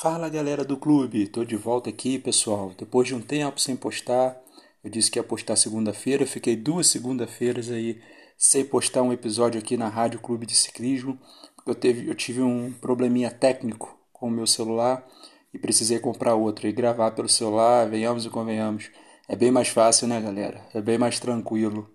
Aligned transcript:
Fala 0.00 0.28
galera 0.28 0.64
do 0.64 0.76
clube, 0.76 1.26
tô 1.26 1.44
de 1.44 1.56
volta 1.56 1.90
aqui 1.90 2.20
pessoal. 2.20 2.72
Depois 2.78 3.08
de 3.08 3.16
um 3.16 3.20
tempo 3.20 3.60
sem 3.60 3.74
postar, 3.74 4.40
eu 4.84 4.88
disse 4.88 5.10
que 5.10 5.18
ia 5.18 5.24
postar 5.24 5.56
segunda-feira, 5.56 6.24
fiquei 6.24 6.54
duas 6.54 6.86
segunda-feiras 6.86 7.68
aí 7.68 8.00
sem 8.36 8.64
postar 8.64 9.02
um 9.02 9.12
episódio 9.12 9.58
aqui 9.58 9.76
na 9.76 9.88
Rádio 9.88 10.20
Clube 10.20 10.46
de 10.46 10.54
Ciclismo. 10.54 11.18
Eu, 11.66 11.74
teve, 11.74 12.08
eu 12.08 12.14
tive 12.14 12.40
um 12.40 12.72
probleminha 12.74 13.28
técnico 13.28 13.98
com 14.12 14.28
o 14.28 14.30
meu 14.30 14.46
celular 14.46 15.04
e 15.52 15.58
precisei 15.58 15.98
comprar 15.98 16.36
outro 16.36 16.68
e 16.68 16.72
gravar 16.72 17.10
pelo 17.10 17.28
celular, 17.28 17.90
venhamos 17.90 18.24
e 18.24 18.30
convenhamos. 18.30 18.92
É 19.28 19.34
bem 19.34 19.50
mais 19.50 19.66
fácil, 19.66 20.06
né 20.06 20.20
galera? 20.20 20.64
É 20.72 20.80
bem 20.80 20.96
mais 20.96 21.18
tranquilo. 21.18 21.90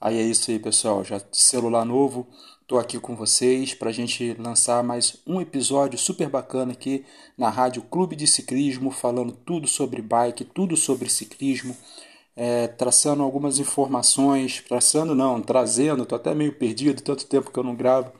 Aí 0.00 0.16
é 0.16 0.22
isso 0.22 0.48
aí 0.52 0.60
pessoal, 0.60 1.02
já 1.02 1.20
celular 1.32 1.84
novo, 1.84 2.28
Estou 2.68 2.78
aqui 2.78 3.00
com 3.00 3.16
vocês 3.16 3.72
para 3.72 3.88
a 3.88 3.92
gente 3.92 4.34
lançar 4.34 4.84
mais 4.84 5.22
um 5.26 5.40
episódio 5.40 5.98
super 5.98 6.28
bacana 6.28 6.72
aqui 6.72 7.02
na 7.34 7.48
Rádio 7.48 7.80
Clube 7.80 8.14
de 8.14 8.26
Ciclismo, 8.26 8.90
falando 8.90 9.32
tudo 9.32 9.66
sobre 9.66 10.02
bike, 10.02 10.44
tudo 10.44 10.76
sobre 10.76 11.08
ciclismo, 11.08 11.74
é, 12.36 12.66
traçando 12.68 13.22
algumas 13.22 13.58
informações, 13.58 14.62
traçando 14.68 15.14
não, 15.14 15.40
trazendo, 15.40 16.02
estou 16.02 16.16
até 16.16 16.34
meio 16.34 16.52
perdido, 16.58 17.00
tanto 17.00 17.24
tempo 17.24 17.50
que 17.50 17.58
eu 17.58 17.64
não 17.64 17.74
gravo, 17.74 18.12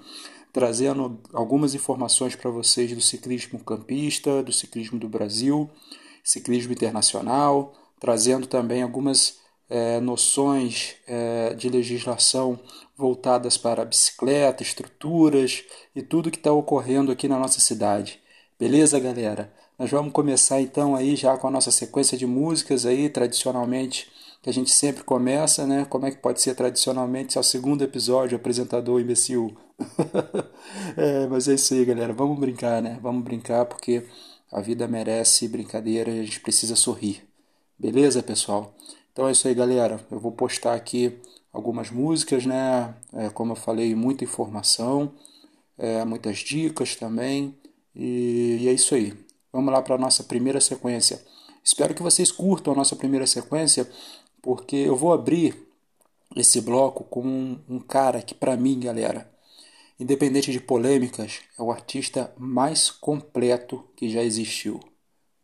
trazendo 0.51 1.21
algumas 1.35 1.75
informações 1.75 2.35
para 2.35 2.51
vocês 2.51 2.91
do 2.95 3.03
ciclismo 3.03 3.59
campista, 3.59 4.43
do 4.43 4.51
ciclismo 4.51 4.99
do 4.99 5.11
Brasil, 5.11 5.69
ciclismo 6.25 6.73
internacional, 6.73 7.75
trazendo 8.01 8.47
também 8.47 8.83
algumas 8.83 9.41
é, 9.69 10.01
noções 10.01 10.97
é, 11.07 11.55
de 11.55 11.69
legislação 11.69 12.59
voltadas 12.97 13.57
para 13.57 13.85
bicicleta, 13.85 14.63
estruturas 14.63 15.65
e 15.95 16.03
tudo 16.03 16.31
que 16.31 16.39
está 16.39 16.53
ocorrendo 16.53 17.13
aqui 17.13 17.29
na 17.29 17.39
nossa 17.39 17.61
cidade. 17.61 18.21
Beleza, 18.59 18.99
galera? 18.99 19.53
Nós 19.79 19.91
vamos 19.91 20.13
começar 20.13 20.61
então 20.61 20.97
aí 20.97 21.15
já 21.15 21.37
com 21.37 21.47
a 21.47 21.51
nossa 21.51 21.71
sequência 21.71 22.19
de 22.19 22.27
músicas 22.27 22.85
aí, 22.85 23.09
tradicionalmente, 23.09 24.11
que 24.43 24.51
a 24.51 24.53
gente 24.53 24.71
sempre 24.71 25.05
começa, 25.05 25.67
né? 25.67 25.85
Como 25.85 26.07
é 26.07 26.11
que 26.11 26.17
pode 26.19 26.41
ser 26.41 26.55
tradicionalmente? 26.57 27.33
Se 27.33 27.39
é 27.39 27.41
o 27.41 27.45
segundo 27.45 27.85
episódio, 27.85 28.37
apresentador 28.37 29.01
imbecil. 29.01 29.57
é, 30.97 31.27
mas 31.29 31.47
é 31.47 31.55
isso 31.55 31.75
aí, 31.75 31.85
galera. 31.85 32.13
Vamos 32.13 32.39
brincar, 32.41 32.83
né? 32.83 32.99
Vamos 33.01 33.23
brincar 33.23 33.67
porque 33.67 34.05
a 34.51 34.61
vida 34.61 34.89
merece 34.89 35.47
brincadeira 35.47 36.11
e 36.11 36.21
a 36.21 36.25
gente 36.25 36.41
precisa 36.41 36.75
sorrir. 36.75 37.23
Beleza, 37.79 38.23
pessoal? 38.23 38.75
Então 39.19 39.27
é 39.27 39.33
isso 39.33 39.49
aí, 39.49 39.55
galera. 39.55 39.99
Eu 40.13 40.21
vou 40.21 40.31
postar 40.31 40.75
aqui 40.75 41.13
algumas 41.53 41.91
músicas, 41.91 42.47
né? 42.47 42.95
É, 43.13 43.29
como 43.29 43.51
eu 43.51 43.57
falei, 43.57 43.93
muita 43.93 44.23
informação, 44.23 45.13
é, 45.77 46.05
muitas 46.05 46.39
dicas 46.39 46.95
também. 46.95 47.53
E, 47.93 48.59
e 48.61 48.69
é 48.69 48.73
isso 48.73 48.95
aí. 48.95 49.13
Vamos 49.53 49.73
lá 49.73 49.83
para 49.83 49.97
a 49.97 49.99
nossa 49.99 50.23
primeira 50.23 50.61
sequência. 50.61 51.21
Espero 51.65 51.95
que 51.97 52.03
vocês 52.03 52.31
curtam 52.31 52.73
a 52.73 52.77
nossa 52.77 52.95
primeira 52.95 53.27
sequência, 53.27 53.91
porque 54.41 54.77
eu 54.77 54.95
vou 54.95 55.13
abrir 55.13 55.67
esse 56.37 56.61
bloco 56.61 57.03
com 57.03 57.23
um, 57.27 57.59
um 57.69 57.81
cara 57.81 58.23
que, 58.23 58.37
para 58.37 58.57
mim, 58.57 58.79
galera, 58.79 59.29
independente 59.99 60.53
de 60.53 60.61
polêmicas, 60.61 61.41
é 61.59 61.63
o 61.63 61.73
artista 61.73 62.33
mais 62.39 62.89
completo 62.89 63.85
que 63.97 64.09
já 64.09 64.23
existiu. 64.23 64.79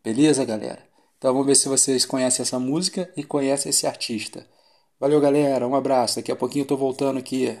Beleza, 0.01 0.45
galera? 0.45 0.94
Então 1.17 1.33
vamos 1.33 1.47
ver 1.47 1.55
se 1.55 1.67
vocês 1.69 2.05
conhecem 2.05 2.43
essa 2.43 2.59
música 2.59 3.11
e 3.17 3.23
conhecem 3.23 3.69
esse 3.69 3.87
artista. 3.87 4.47
Valeu, 4.99 5.19
galera. 5.21 5.67
Um 5.67 5.75
abraço. 5.75 6.17
Daqui 6.17 6.31
a 6.31 6.35
pouquinho 6.35 6.63
eu 6.63 6.67
tô 6.67 6.77
voltando 6.77 7.19
aqui. 7.19 7.57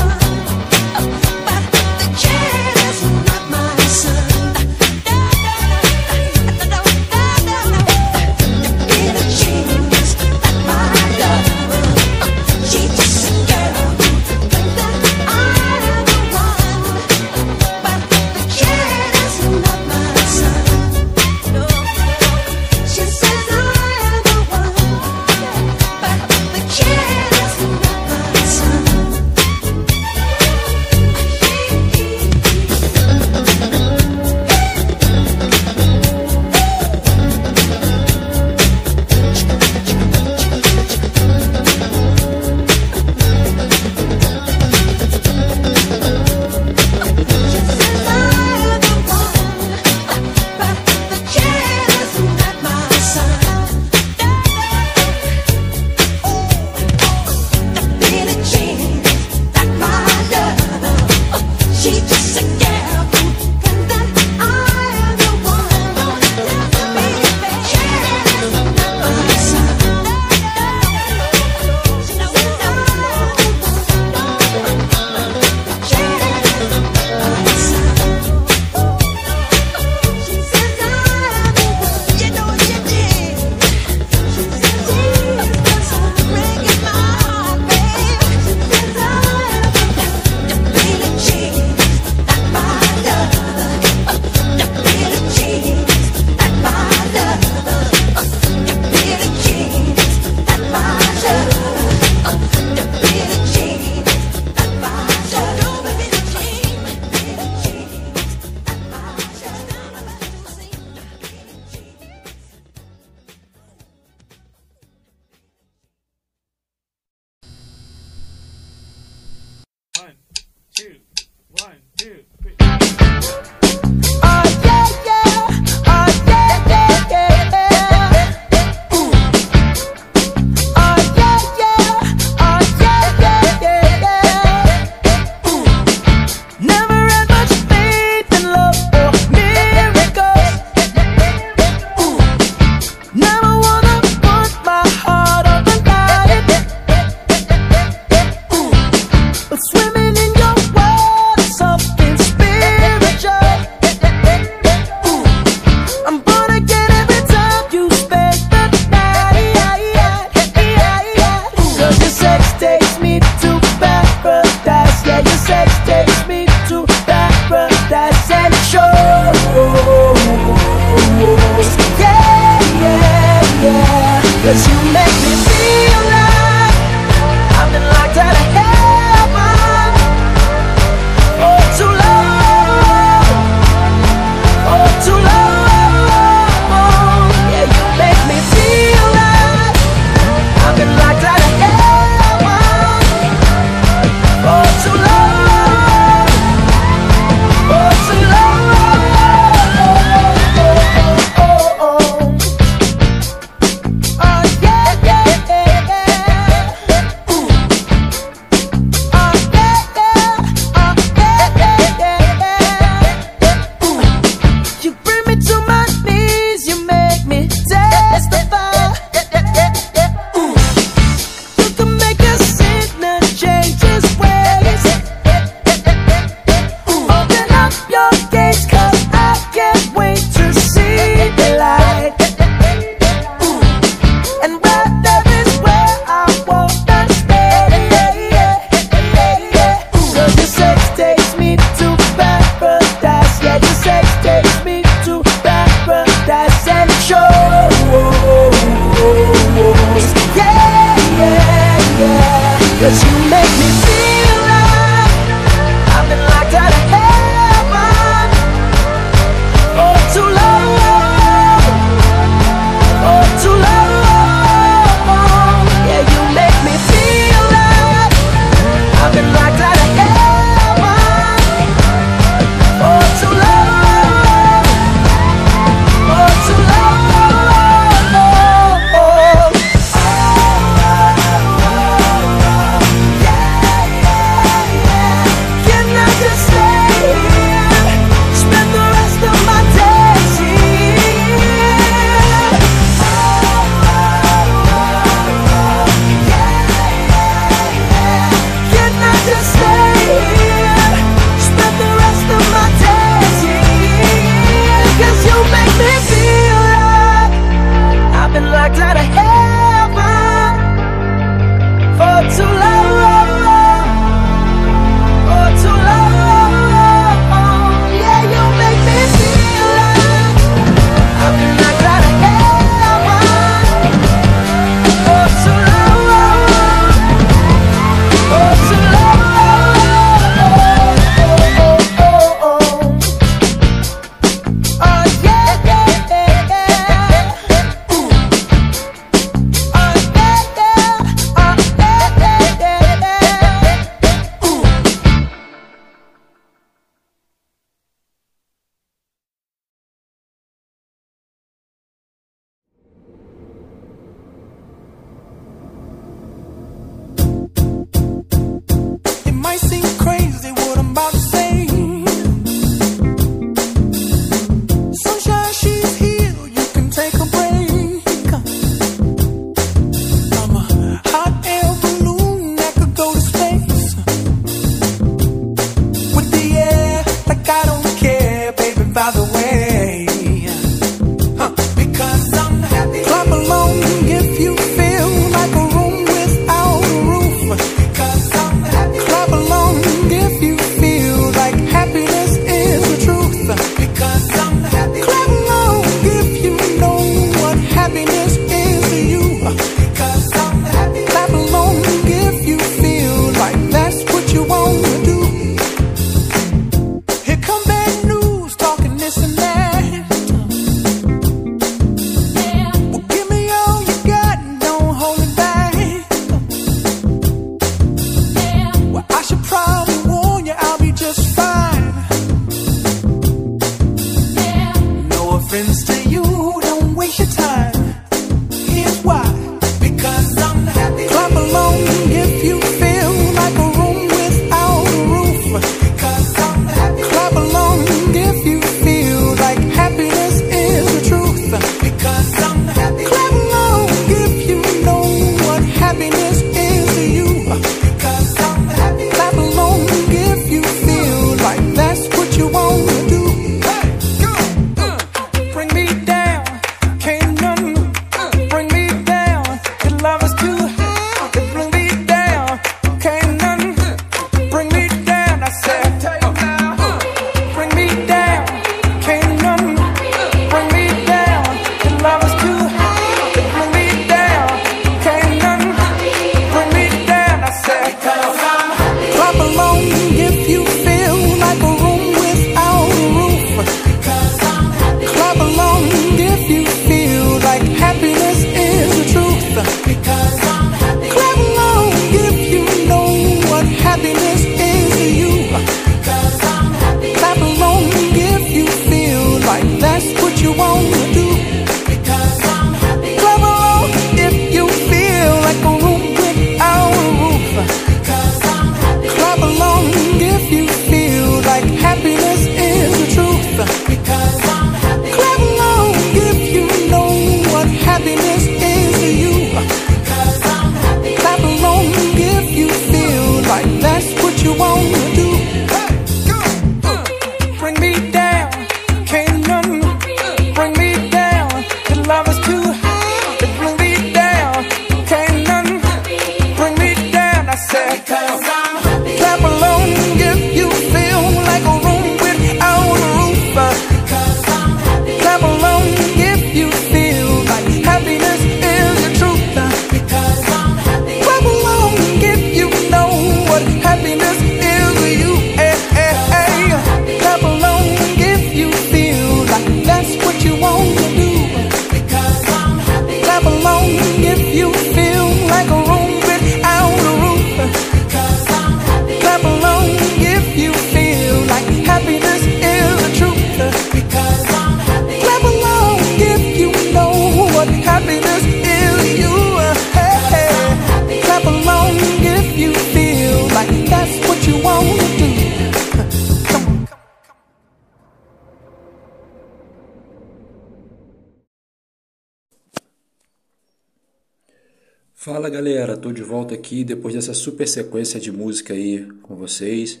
Fala 595.46 595.54
galera, 595.54 595.96
tô 595.96 596.10
de 596.10 596.24
volta 596.24 596.54
aqui 596.54 596.82
depois 596.82 597.14
dessa 597.14 597.32
super 597.32 597.68
sequência 597.68 598.18
de 598.18 598.32
música 598.32 598.74
aí 598.74 599.06
com 599.22 599.36
vocês. 599.36 600.00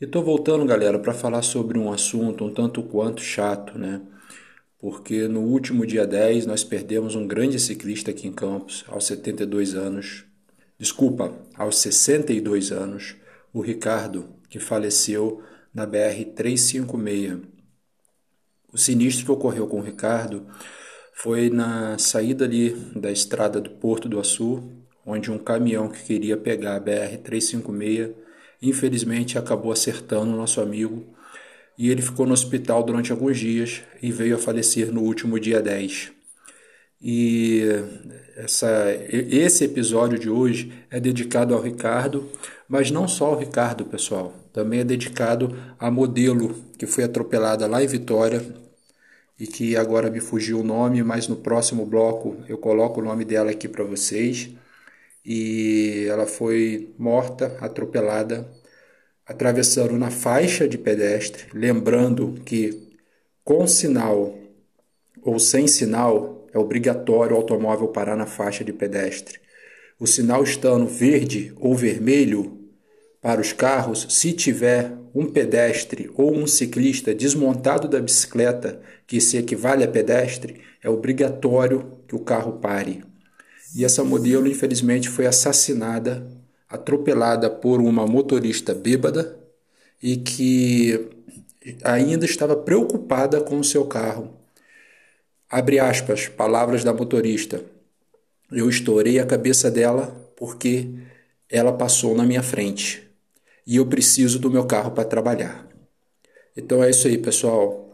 E 0.00 0.06
tô 0.06 0.22
voltando, 0.22 0.64
galera, 0.64 0.98
para 0.98 1.12
falar 1.12 1.42
sobre 1.42 1.78
um 1.78 1.92
assunto 1.92 2.46
um 2.46 2.54
tanto 2.54 2.82
quanto 2.82 3.20
chato, 3.20 3.78
né? 3.78 4.00
Porque 4.78 5.28
no 5.28 5.42
último 5.42 5.84
dia 5.84 6.06
10 6.06 6.46
nós 6.46 6.64
perdemos 6.64 7.14
um 7.14 7.26
grande 7.26 7.60
ciclista 7.60 8.10
aqui 8.10 8.26
em 8.26 8.32
Campos, 8.32 8.86
aos 8.88 9.04
72 9.04 9.74
anos. 9.74 10.24
Desculpa, 10.78 11.30
aos 11.54 11.76
62 11.76 12.72
anos, 12.72 13.16
o 13.52 13.60
Ricardo, 13.60 14.30
que 14.48 14.58
faleceu 14.58 15.42
na 15.74 15.84
BR 15.84 16.24
356. 16.34 17.40
O 18.72 18.78
sinistro 18.78 19.26
que 19.26 19.32
ocorreu 19.32 19.66
com 19.66 19.78
o 19.78 19.84
Ricardo 19.84 20.46
foi 21.12 21.50
na 21.50 21.98
saída 21.98 22.46
ali 22.46 22.70
da 22.98 23.12
estrada 23.12 23.60
do 23.60 23.72
Porto 23.72 24.08
do 24.08 24.18
Açu, 24.18 24.85
onde 25.06 25.30
um 25.30 25.38
caminhão 25.38 25.88
que 25.88 26.02
queria 26.02 26.36
pegar 26.36 26.76
a 26.76 26.80
BR-356, 26.80 28.12
infelizmente 28.60 29.38
acabou 29.38 29.70
acertando 29.70 30.32
o 30.32 30.36
nosso 30.36 30.60
amigo 30.60 31.06
e 31.78 31.90
ele 31.90 32.02
ficou 32.02 32.26
no 32.26 32.32
hospital 32.32 32.82
durante 32.82 33.12
alguns 33.12 33.38
dias 33.38 33.82
e 34.02 34.10
veio 34.10 34.36
a 34.36 34.38
falecer 34.38 34.92
no 34.92 35.02
último 35.02 35.38
dia 35.38 35.60
10. 35.62 36.12
E 37.00 37.62
essa, 38.36 38.68
esse 39.10 39.64
episódio 39.64 40.18
de 40.18 40.30
hoje 40.30 40.72
é 40.90 40.98
dedicado 40.98 41.54
ao 41.54 41.60
Ricardo, 41.60 42.28
mas 42.66 42.90
não 42.90 43.06
só 43.06 43.26
ao 43.26 43.38
Ricardo, 43.38 43.84
pessoal. 43.84 44.34
Também 44.52 44.80
é 44.80 44.84
dedicado 44.84 45.54
à 45.78 45.90
modelo 45.90 46.54
que 46.78 46.86
foi 46.86 47.04
atropelada 47.04 47.66
lá 47.66 47.82
em 47.82 47.86
Vitória 47.86 48.42
e 49.38 49.46
que 49.46 49.76
agora 49.76 50.10
me 50.10 50.20
fugiu 50.20 50.60
o 50.60 50.64
nome, 50.64 51.02
mas 51.02 51.28
no 51.28 51.36
próximo 51.36 51.84
bloco 51.84 52.38
eu 52.48 52.56
coloco 52.56 53.00
o 53.00 53.04
nome 53.04 53.24
dela 53.24 53.50
aqui 53.50 53.68
para 53.68 53.84
vocês. 53.84 54.48
E 55.28 56.06
ela 56.08 56.24
foi 56.24 56.94
morta, 56.96 57.56
atropelada, 57.60 58.48
atravessando 59.26 59.98
na 59.98 60.08
faixa 60.08 60.68
de 60.68 60.78
pedestre, 60.78 61.46
lembrando 61.52 62.34
que 62.44 62.92
com 63.42 63.66
sinal 63.66 64.38
ou 65.20 65.40
sem 65.40 65.66
sinal 65.66 66.46
é 66.54 66.58
obrigatório 66.58 67.34
o 67.34 67.38
automóvel 67.38 67.88
parar 67.88 68.14
na 68.14 68.26
faixa 68.26 68.62
de 68.62 68.72
pedestre. 68.72 69.40
O 69.98 70.06
sinal 70.06 70.44
estando 70.44 70.86
verde 70.86 71.52
ou 71.56 71.74
vermelho 71.74 72.70
para 73.20 73.40
os 73.40 73.52
carros, 73.52 74.06
se 74.08 74.32
tiver 74.32 74.92
um 75.12 75.26
pedestre 75.26 76.08
ou 76.14 76.32
um 76.32 76.46
ciclista 76.46 77.12
desmontado 77.12 77.88
da 77.88 77.98
bicicleta, 77.98 78.80
que 79.06 79.20
se 79.20 79.36
equivale 79.36 79.82
a 79.82 79.88
pedestre, 79.88 80.60
é 80.80 80.88
obrigatório 80.88 81.98
que 82.06 82.14
o 82.14 82.20
carro 82.20 82.60
pare. 82.60 83.02
E 83.76 83.84
essa 83.84 84.02
modelo, 84.02 84.48
infelizmente, 84.48 85.06
foi 85.10 85.26
assassinada, 85.26 86.26
atropelada 86.66 87.50
por 87.50 87.78
uma 87.78 88.06
motorista 88.06 88.74
bêbada 88.74 89.38
e 90.02 90.16
que 90.16 91.10
ainda 91.84 92.24
estava 92.24 92.56
preocupada 92.56 93.38
com 93.42 93.58
o 93.58 93.64
seu 93.64 93.84
carro. 93.84 94.34
Abre 95.50 95.78
aspas, 95.78 96.26
palavras 96.26 96.82
da 96.82 96.94
motorista. 96.94 97.62
Eu 98.50 98.70
estourei 98.70 99.18
a 99.18 99.26
cabeça 99.26 99.70
dela 99.70 100.06
porque 100.36 100.88
ela 101.46 101.70
passou 101.70 102.16
na 102.16 102.24
minha 102.24 102.42
frente 102.42 103.06
e 103.66 103.76
eu 103.76 103.84
preciso 103.84 104.38
do 104.38 104.50
meu 104.50 104.64
carro 104.64 104.92
para 104.92 105.04
trabalhar. 105.04 105.68
Então 106.56 106.82
é 106.82 106.88
isso 106.88 107.06
aí, 107.08 107.18
pessoal. 107.18 107.85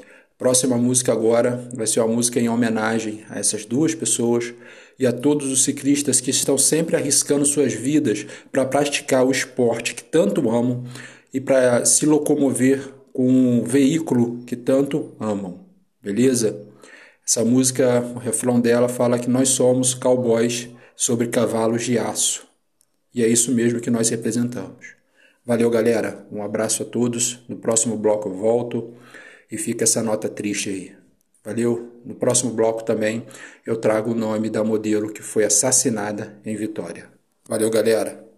Próxima 0.43 0.77
música 0.77 1.13
agora 1.13 1.71
vai 1.73 1.87
ser 1.87 2.01
uma 2.01 2.13
música 2.17 2.41
em 2.41 2.49
homenagem 2.49 3.25
a 3.31 3.39
essas 3.39 3.65
duas 3.65 3.95
pessoas 3.95 4.53
e 4.99 5.07
a 5.07 5.13
todos 5.13 5.53
os 5.53 5.63
ciclistas 5.63 6.21
que 6.21 6.33
estão 6.33 6.59
sempre 6.59 6.97
arriscando 6.97 7.47
suas 7.47 7.73
vidas 7.73 8.27
para 8.51 8.65
praticar 8.65 9.25
o 9.25 9.31
esporte 9.31 9.95
que 9.95 10.03
tanto 10.03 10.51
amam 10.51 10.83
e 11.33 11.41
para 11.41 11.85
se 11.85 12.05
locomover 12.07 12.93
com 13.13 13.25
um 13.25 13.63
veículo 13.63 14.43
que 14.45 14.57
tanto 14.57 15.13
amam. 15.21 15.61
Beleza? 16.03 16.61
Essa 17.25 17.45
música, 17.45 18.01
o 18.13 18.19
refrão 18.19 18.61
dela 18.61 18.89
fala 18.89 19.21
que 19.21 19.31
nós 19.31 19.51
somos 19.51 19.95
cowboys 19.95 20.69
sobre 20.97 21.29
cavalos 21.29 21.85
de 21.85 22.01
aço. 22.01 22.45
E 23.14 23.23
é 23.23 23.29
isso 23.29 23.53
mesmo 23.53 23.79
que 23.79 23.90
nós 23.90 24.09
representamos. 24.09 24.97
Valeu, 25.47 25.71
galera. 25.71 26.27
Um 26.33 26.43
abraço 26.43 26.83
a 26.83 26.87
todos. 26.87 27.38
No 27.49 27.59
próximo 27.59 27.97
bloco 27.97 28.29
eu 28.29 28.35
volto 28.35 28.93
e 29.53 29.59
fica 29.59 29.85
essa 29.85 30.03
nota 30.03 30.31
triste 30.31 30.71
aí. 30.71 30.97
Valeu? 31.45 32.01
No 32.05 32.15
próximo 32.15 32.53
bloco 32.53 32.83
também 32.85 33.27
eu 33.67 33.77
trago 33.77 34.12
o 34.12 34.15
nome 34.15 34.49
da 34.49 34.65
modelo 34.65 35.12
que 35.12 35.23
foi 35.23 35.45
assassinada 35.45 36.41
em 36.45 36.57
Vitória. 36.57 37.11
Valeu, 37.47 37.69
galera. 37.71 38.32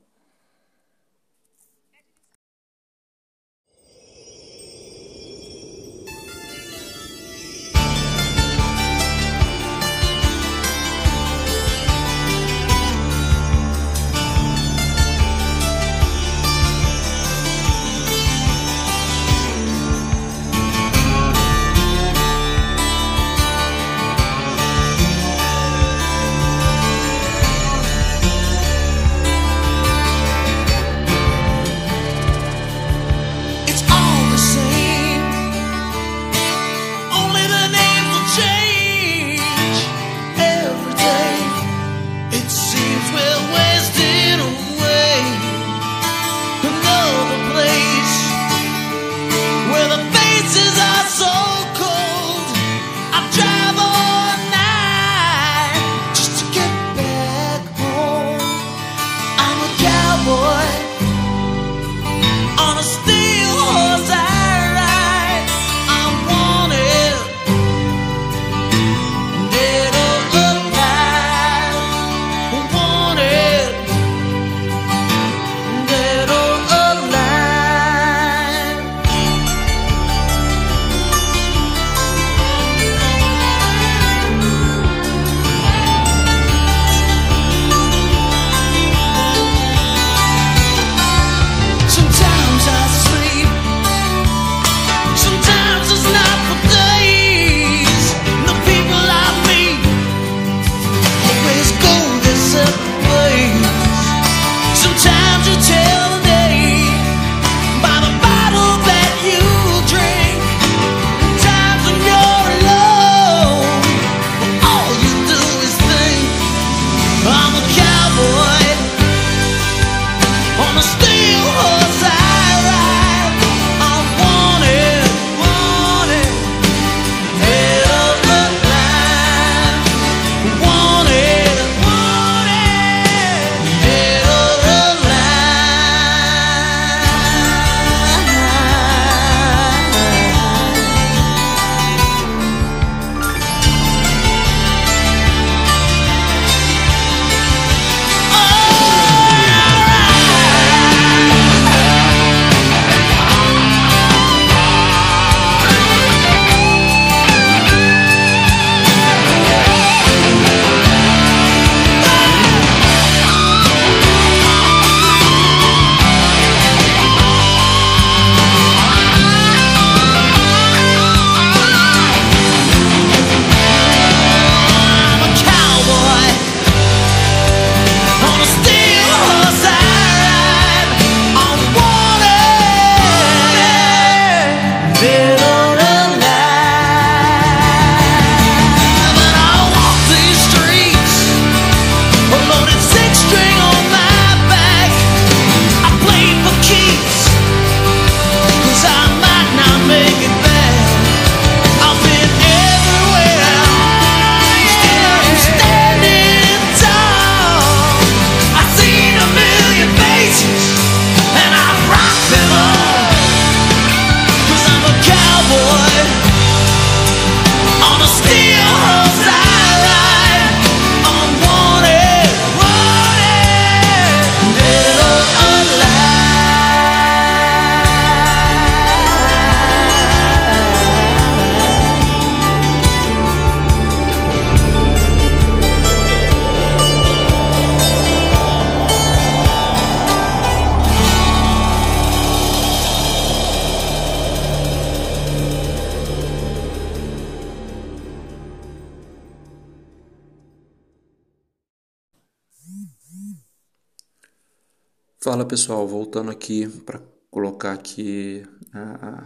Pessoal, 255.54 255.86
voltando 255.86 256.32
aqui 256.32 256.66
para 256.66 257.00
colocar 257.30 257.74
aqui 257.74 258.42
uh, 258.74 259.24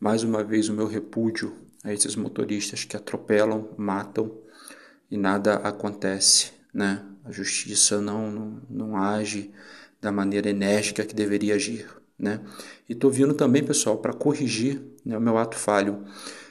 mais 0.00 0.24
uma 0.24 0.42
vez 0.42 0.68
o 0.68 0.72
meu 0.72 0.88
repúdio 0.88 1.54
a 1.84 1.92
esses 1.92 2.16
motoristas 2.16 2.84
que 2.84 2.96
atropelam, 2.96 3.68
matam 3.76 4.38
e 5.08 5.16
nada 5.16 5.54
acontece, 5.54 6.50
né? 6.74 7.04
A 7.24 7.30
justiça 7.30 8.00
não, 8.00 8.28
não, 8.28 8.62
não 8.68 8.96
age 8.96 9.52
da 10.00 10.10
maneira 10.10 10.50
enérgica 10.50 11.04
que 11.04 11.14
deveria 11.14 11.54
agir, 11.54 11.86
né? 12.18 12.40
E 12.88 12.94
tô 12.96 13.08
vindo 13.08 13.32
também, 13.32 13.62
pessoal, 13.62 13.98
para 13.98 14.12
corrigir 14.12 14.82
né, 15.04 15.16
o 15.16 15.20
meu 15.20 15.38
ato 15.38 15.56
falho, 15.56 16.02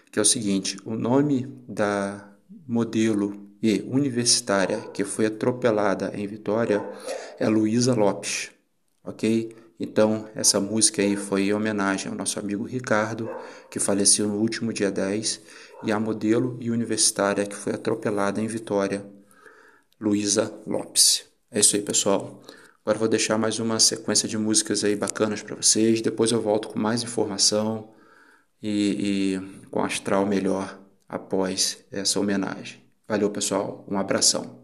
que 0.09 0.19
é 0.19 0.21
o 0.21 0.25
seguinte: 0.25 0.77
o 0.85 0.95
nome 0.95 1.53
da 1.67 2.31
modelo 2.65 3.51
e 3.61 3.81
universitária 3.81 4.77
que 4.93 5.03
foi 5.03 5.25
atropelada 5.25 6.13
em 6.15 6.25
Vitória 6.25 6.81
é 7.37 7.49
Luísa 7.49 7.93
Lopes 7.93 8.50
ok? 9.03 9.55
Então, 9.79 10.29
essa 10.35 10.59
música 10.59 11.01
aí 11.01 11.15
foi 11.15 11.47
em 11.47 11.53
homenagem 11.53 12.11
ao 12.11 12.17
nosso 12.17 12.39
amigo 12.39 12.63
Ricardo, 12.63 13.29
que 13.69 13.79
faleceu 13.79 14.27
no 14.27 14.35
último 14.35 14.71
dia 14.71 14.91
10, 14.91 15.41
e 15.83 15.91
à 15.91 15.99
modelo 15.99 16.57
e 16.61 16.69
universitária 16.69 17.45
que 17.45 17.55
foi 17.55 17.73
atropelada 17.73 18.39
em 18.39 18.47
Vitória, 18.47 19.03
Luísa 19.99 20.53
Lopes. 20.67 21.25
É 21.49 21.59
isso 21.59 21.75
aí, 21.75 21.81
pessoal. 21.81 22.41
Agora 22.83 22.97
vou 22.97 23.07
deixar 23.07 23.37
mais 23.37 23.59
uma 23.59 23.79
sequência 23.79 24.27
de 24.27 24.37
músicas 24.37 24.83
aí 24.83 24.95
bacanas 24.95 25.43
para 25.43 25.55
vocês. 25.55 26.01
Depois 26.01 26.31
eu 26.31 26.41
volto 26.41 26.69
com 26.69 26.79
mais 26.79 27.03
informação 27.03 27.91
e, 28.61 29.35
e 29.35 29.67
com 29.69 29.83
astral 29.83 30.25
melhor 30.25 30.79
após 31.07 31.83
essa 31.91 32.19
homenagem. 32.19 32.81
Valeu, 33.07 33.29
pessoal. 33.29 33.85
Um 33.89 33.97
abração. 33.97 34.60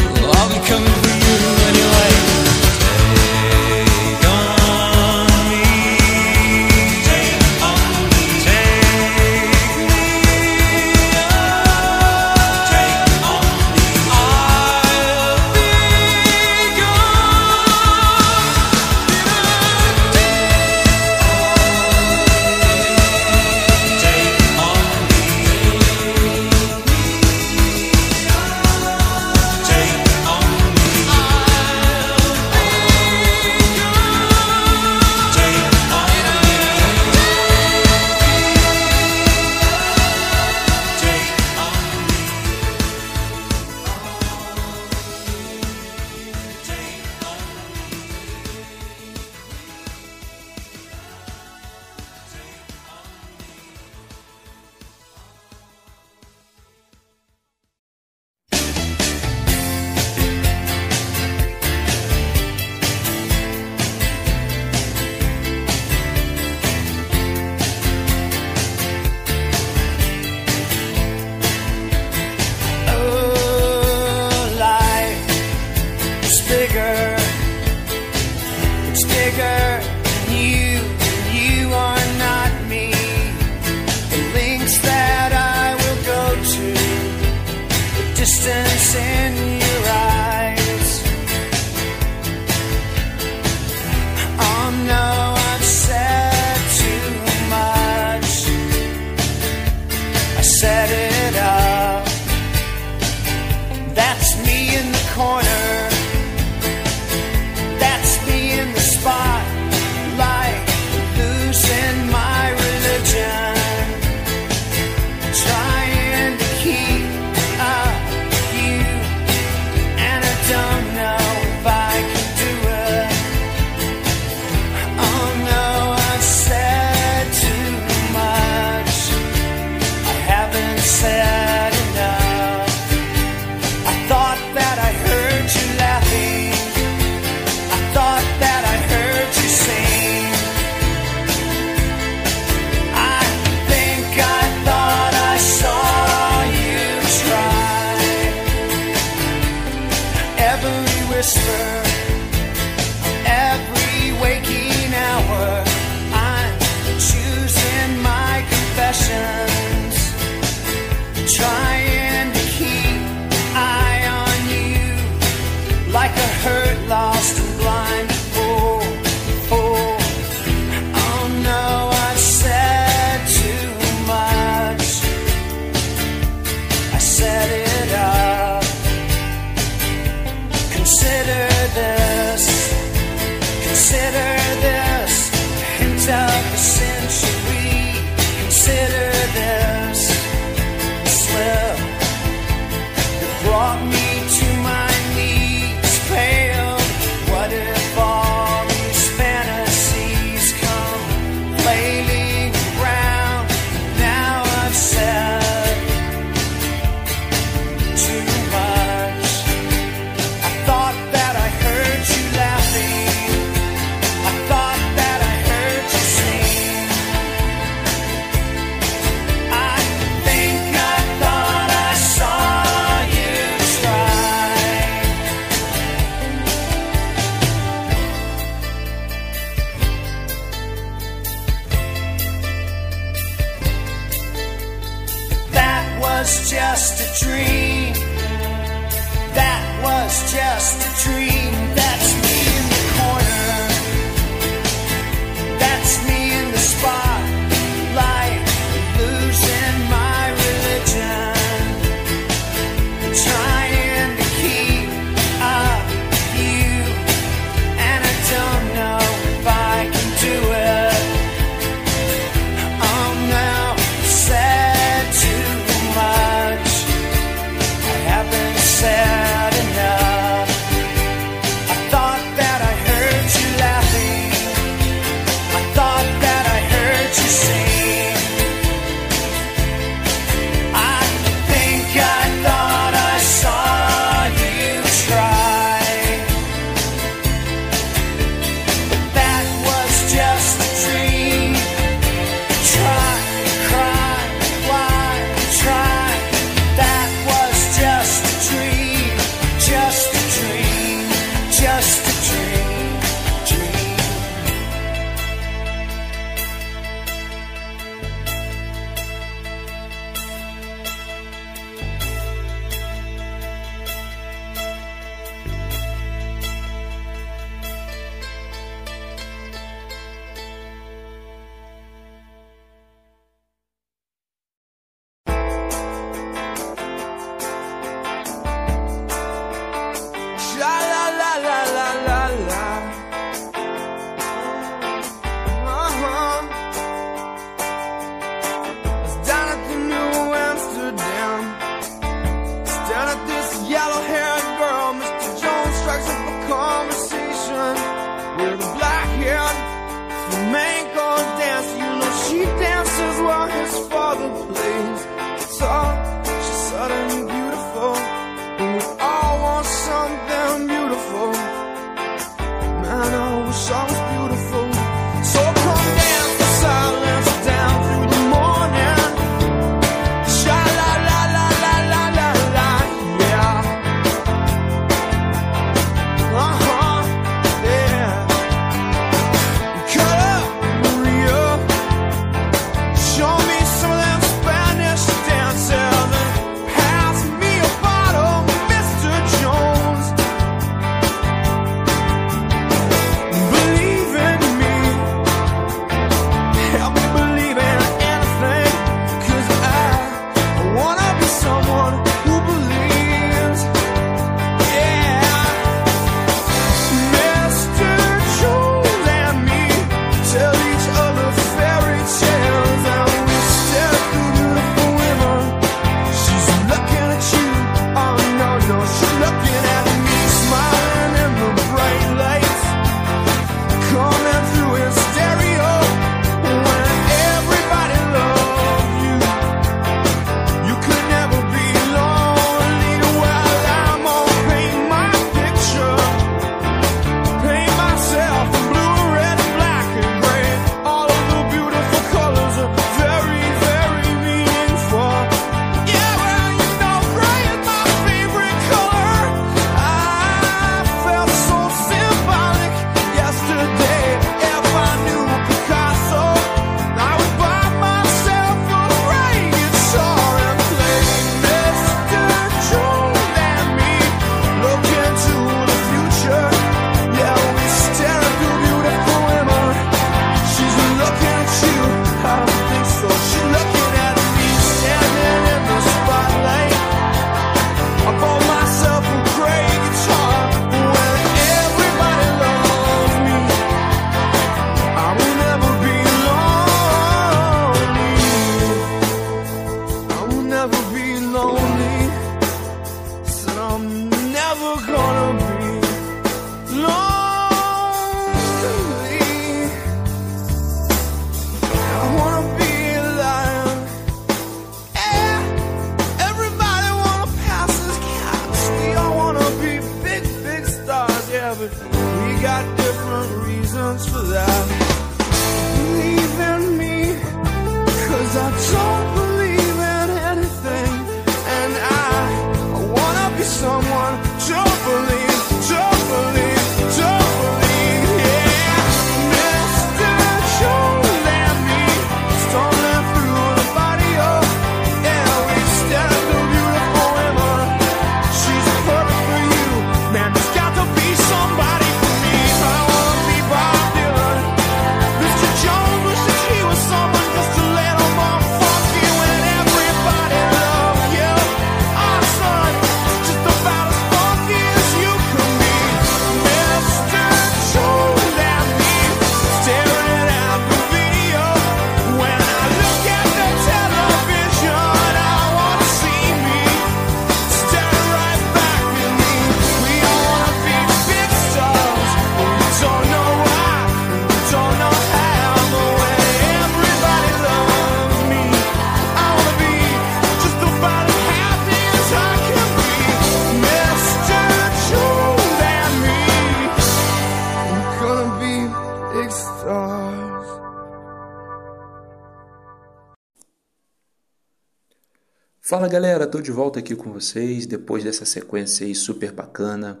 Fala 595.86 596.00
galera, 596.00 596.26
tô 596.26 596.40
de 596.40 596.50
volta 596.50 596.80
aqui 596.80 596.96
com 596.96 597.12
vocês 597.12 597.64
depois 597.64 598.02
dessa 598.02 598.24
sequência 598.24 598.84
aí 598.84 598.92
super 598.92 599.30
bacana 599.30 600.00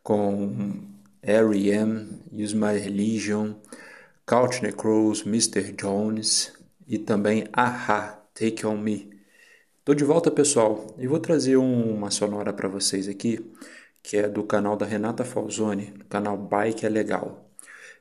com 0.00 0.86
R.E.M., 1.20 2.22
Use 2.32 2.54
My 2.54 2.78
Religion, 2.78 3.54
Courtney 4.24 4.70
Crows, 4.70 5.26
Mr. 5.26 5.72
Jones 5.72 6.52
e 6.86 6.96
também 6.96 7.44
Aha, 7.52 8.24
Take 8.32 8.64
On 8.64 8.78
Me. 8.78 9.10
Tô 9.84 9.94
de 9.94 10.04
volta 10.04 10.30
pessoal 10.30 10.94
e 10.96 11.08
vou 11.08 11.18
trazer 11.18 11.56
uma 11.56 12.12
sonora 12.12 12.52
para 12.52 12.68
vocês 12.68 13.08
aqui 13.08 13.44
que 14.04 14.18
é 14.18 14.28
do 14.28 14.44
canal 14.44 14.76
da 14.76 14.86
Renata 14.86 15.24
Falzoni, 15.24 15.92
canal 16.08 16.36
Bike 16.36 16.86
é 16.86 16.88
Legal. 16.88 17.50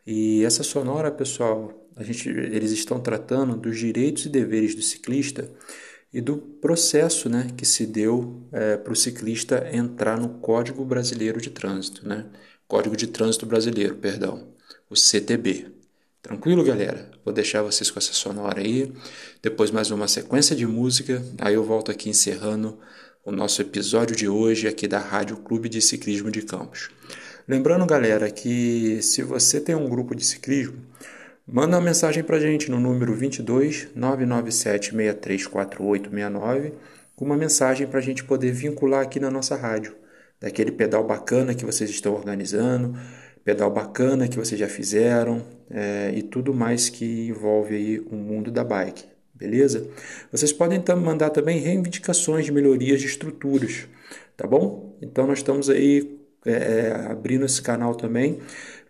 E 0.05 0.45
essa 0.45 0.61
sonora 0.61 1.09
pessoal, 1.09 1.89
a 1.95 2.03
gente, 2.03 2.29
eles 2.29 2.69
estão 2.69 2.99
tratando 2.99 3.57
dos 3.57 3.79
direitos 3.79 4.27
e 4.27 4.29
deveres 4.29 4.75
do 4.75 4.83
ciclista 4.83 5.51
e 6.15 6.21
do 6.21 6.37
processo 6.37 7.27
né, 7.27 7.49
que 7.57 7.65
se 7.65 7.85
deu 7.85 8.41
é, 8.49 8.77
para 8.77 8.93
o 8.93 8.95
ciclista 8.95 9.67
entrar 9.69 10.17
no 10.17 10.29
Código 10.29 10.85
Brasileiro 10.85 11.41
de 11.41 11.49
Trânsito, 11.49 12.07
né? 12.07 12.25
Código 12.69 12.95
de 12.95 13.07
Trânsito 13.07 13.45
Brasileiro, 13.45 13.95
perdão, 13.95 14.47
o 14.89 14.95
CTB. 14.95 15.67
Tranquilo, 16.21 16.63
galera? 16.63 17.11
Vou 17.25 17.33
deixar 17.33 17.63
vocês 17.63 17.91
com 17.91 17.99
essa 17.99 18.13
sonora 18.13 18.61
aí, 18.61 18.93
depois 19.43 19.71
mais 19.71 19.91
uma 19.91 20.07
sequência 20.07 20.55
de 20.55 20.65
música, 20.65 21.21
aí 21.37 21.55
eu 21.55 21.65
volto 21.65 21.91
aqui 21.91 22.09
encerrando 22.09 22.79
o 23.25 23.29
nosso 23.29 23.61
episódio 23.61 24.15
de 24.15 24.29
hoje 24.29 24.69
aqui 24.69 24.87
da 24.87 24.99
Rádio 24.99 25.35
Clube 25.35 25.67
de 25.67 25.81
Ciclismo 25.81 26.31
de 26.31 26.43
Campos. 26.43 26.91
Lembrando, 27.45 27.85
galera, 27.85 28.31
que 28.31 29.01
se 29.01 29.21
você 29.21 29.59
tem 29.59 29.75
um 29.75 29.89
grupo 29.89 30.15
de 30.15 30.23
ciclismo, 30.23 30.77
Manda 31.47 31.77
uma 31.77 31.81
mensagem 31.83 32.23
para 32.23 32.39
gente 32.39 32.71
no 32.71 32.79
número 32.79 33.13
22 33.13 33.89
997 33.93 34.95
634869 34.95 36.73
com 37.15 37.23
uma 37.23 37.37
mensagem 37.37 37.85
para 37.85 37.99
a 37.99 38.01
gente 38.01 38.23
poder 38.23 38.51
vincular 38.51 39.03
aqui 39.03 39.19
na 39.19 39.29
nossa 39.29 39.55
rádio. 39.55 39.95
Daquele 40.41 40.71
pedal 40.71 41.03
bacana 41.03 41.53
que 41.53 41.63
vocês 41.63 41.91
estão 41.91 42.15
organizando, 42.15 42.97
pedal 43.43 43.69
bacana 43.69 44.27
que 44.27 44.37
vocês 44.37 44.59
já 44.59 44.67
fizeram 44.67 45.45
é, 45.69 46.11
e 46.15 46.23
tudo 46.23 46.51
mais 46.51 46.89
que 46.89 47.27
envolve 47.27 47.75
aí 47.75 47.99
o 47.99 48.15
mundo 48.15 48.49
da 48.49 48.63
bike. 48.63 49.05
Beleza? 49.31 49.87
Vocês 50.31 50.51
podem 50.51 50.83
mandar 50.97 51.29
também 51.29 51.59
reivindicações 51.59 52.45
de 52.45 52.51
melhorias 52.51 53.01
de 53.01 53.05
estruturas, 53.05 53.87
tá 54.35 54.47
bom? 54.47 54.97
Então 54.99 55.27
nós 55.27 55.39
estamos 55.39 55.69
aí 55.69 56.19
é, 56.43 57.05
abrindo 57.07 57.45
esse 57.45 57.61
canal 57.61 57.93
também 57.93 58.39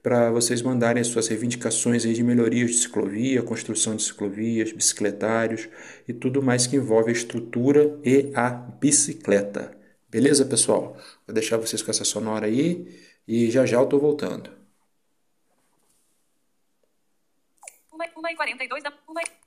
para 0.06 0.30
vocês 0.30 0.62
mandarem 0.62 1.02
as 1.02 1.08
suas 1.08 1.28
reivindicações 1.28 2.06
aí 2.06 2.14
de 2.14 2.22
melhorias 2.22 2.70
de 2.70 2.78
ciclovia, 2.78 3.42
construção 3.42 3.96
de 3.96 4.04
ciclovias, 4.04 4.72
bicicletários 4.72 5.68
e 6.08 6.14
tudo 6.14 6.44
mais 6.44 6.68
que 6.68 6.76
envolve 6.76 7.10
a 7.10 7.12
estrutura 7.12 8.00
e 8.04 8.32
a 8.36 8.52
bicicleta. 8.52 9.76
Beleza, 10.08 10.46
pessoal? 10.46 10.96
Vou 11.26 11.34
deixar 11.34 11.58
vocês 11.58 11.82
com 11.82 11.90
essa 11.90 12.06
sonora 12.06 12.46
aí 12.46 12.88
e 13.28 13.50
já 13.50 13.66
já 13.66 13.78
eu 13.78 13.88
tô 13.88 13.98
voltando. 13.98 14.52
1 17.92 18.28
e 18.30 18.36
42 18.36 18.84
da 18.84 18.94
1 19.10 19.45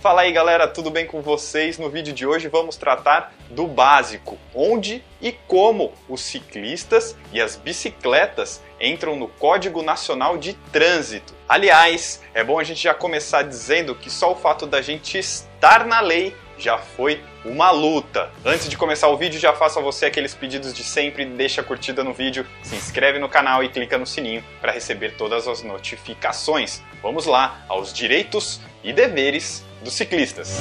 Fala 0.00 0.22
aí 0.22 0.32
galera, 0.32 0.66
tudo 0.66 0.90
bem 0.90 1.06
com 1.06 1.22
vocês? 1.22 1.78
No 1.78 1.88
vídeo 1.88 2.12
de 2.12 2.26
hoje 2.26 2.48
vamos 2.48 2.76
tratar 2.76 3.32
do 3.50 3.66
básico, 3.66 4.36
onde 4.52 5.02
e 5.22 5.30
como 5.32 5.92
os 6.08 6.20
ciclistas 6.20 7.16
e 7.32 7.40
as 7.40 7.54
bicicletas 7.54 8.62
entram 8.80 9.14
no 9.14 9.28
Código 9.28 9.80
Nacional 9.80 10.36
de 10.36 10.54
Trânsito. 10.72 11.34
Aliás, 11.48 12.20
é 12.34 12.42
bom 12.42 12.58
a 12.58 12.64
gente 12.64 12.82
já 12.82 12.94
começar 12.94 13.42
dizendo 13.42 13.94
que 13.94 14.10
só 14.10 14.32
o 14.32 14.36
fato 14.36 14.66
da 14.66 14.82
gente 14.82 15.16
estar 15.18 15.86
na 15.86 16.00
lei 16.00 16.34
já 16.58 16.78
foi 16.78 17.22
uma 17.44 17.70
luta. 17.70 18.30
Antes 18.44 18.68
de 18.68 18.76
começar 18.76 19.08
o 19.08 19.16
vídeo, 19.16 19.38
já 19.38 19.52
faço 19.52 19.78
a 19.78 19.82
você 19.82 20.06
aqueles 20.06 20.34
pedidos 20.34 20.72
de 20.72 20.82
sempre, 20.82 21.24
deixa 21.24 21.60
a 21.60 21.64
curtida 21.64 22.02
no 22.02 22.12
vídeo, 22.12 22.46
se 22.62 22.74
inscreve 22.74 23.18
no 23.18 23.28
canal 23.28 23.62
e 23.62 23.68
clica 23.68 23.98
no 23.98 24.06
sininho 24.06 24.42
para 24.60 24.72
receber 24.72 25.16
todas 25.16 25.46
as 25.46 25.62
notificações. 25.62 26.82
Vamos 27.02 27.26
lá 27.26 27.64
aos 27.68 27.92
direitos 27.92 28.60
e 28.82 28.92
deveres 28.92 29.64
dos 29.82 29.94
ciclistas. 29.94 30.60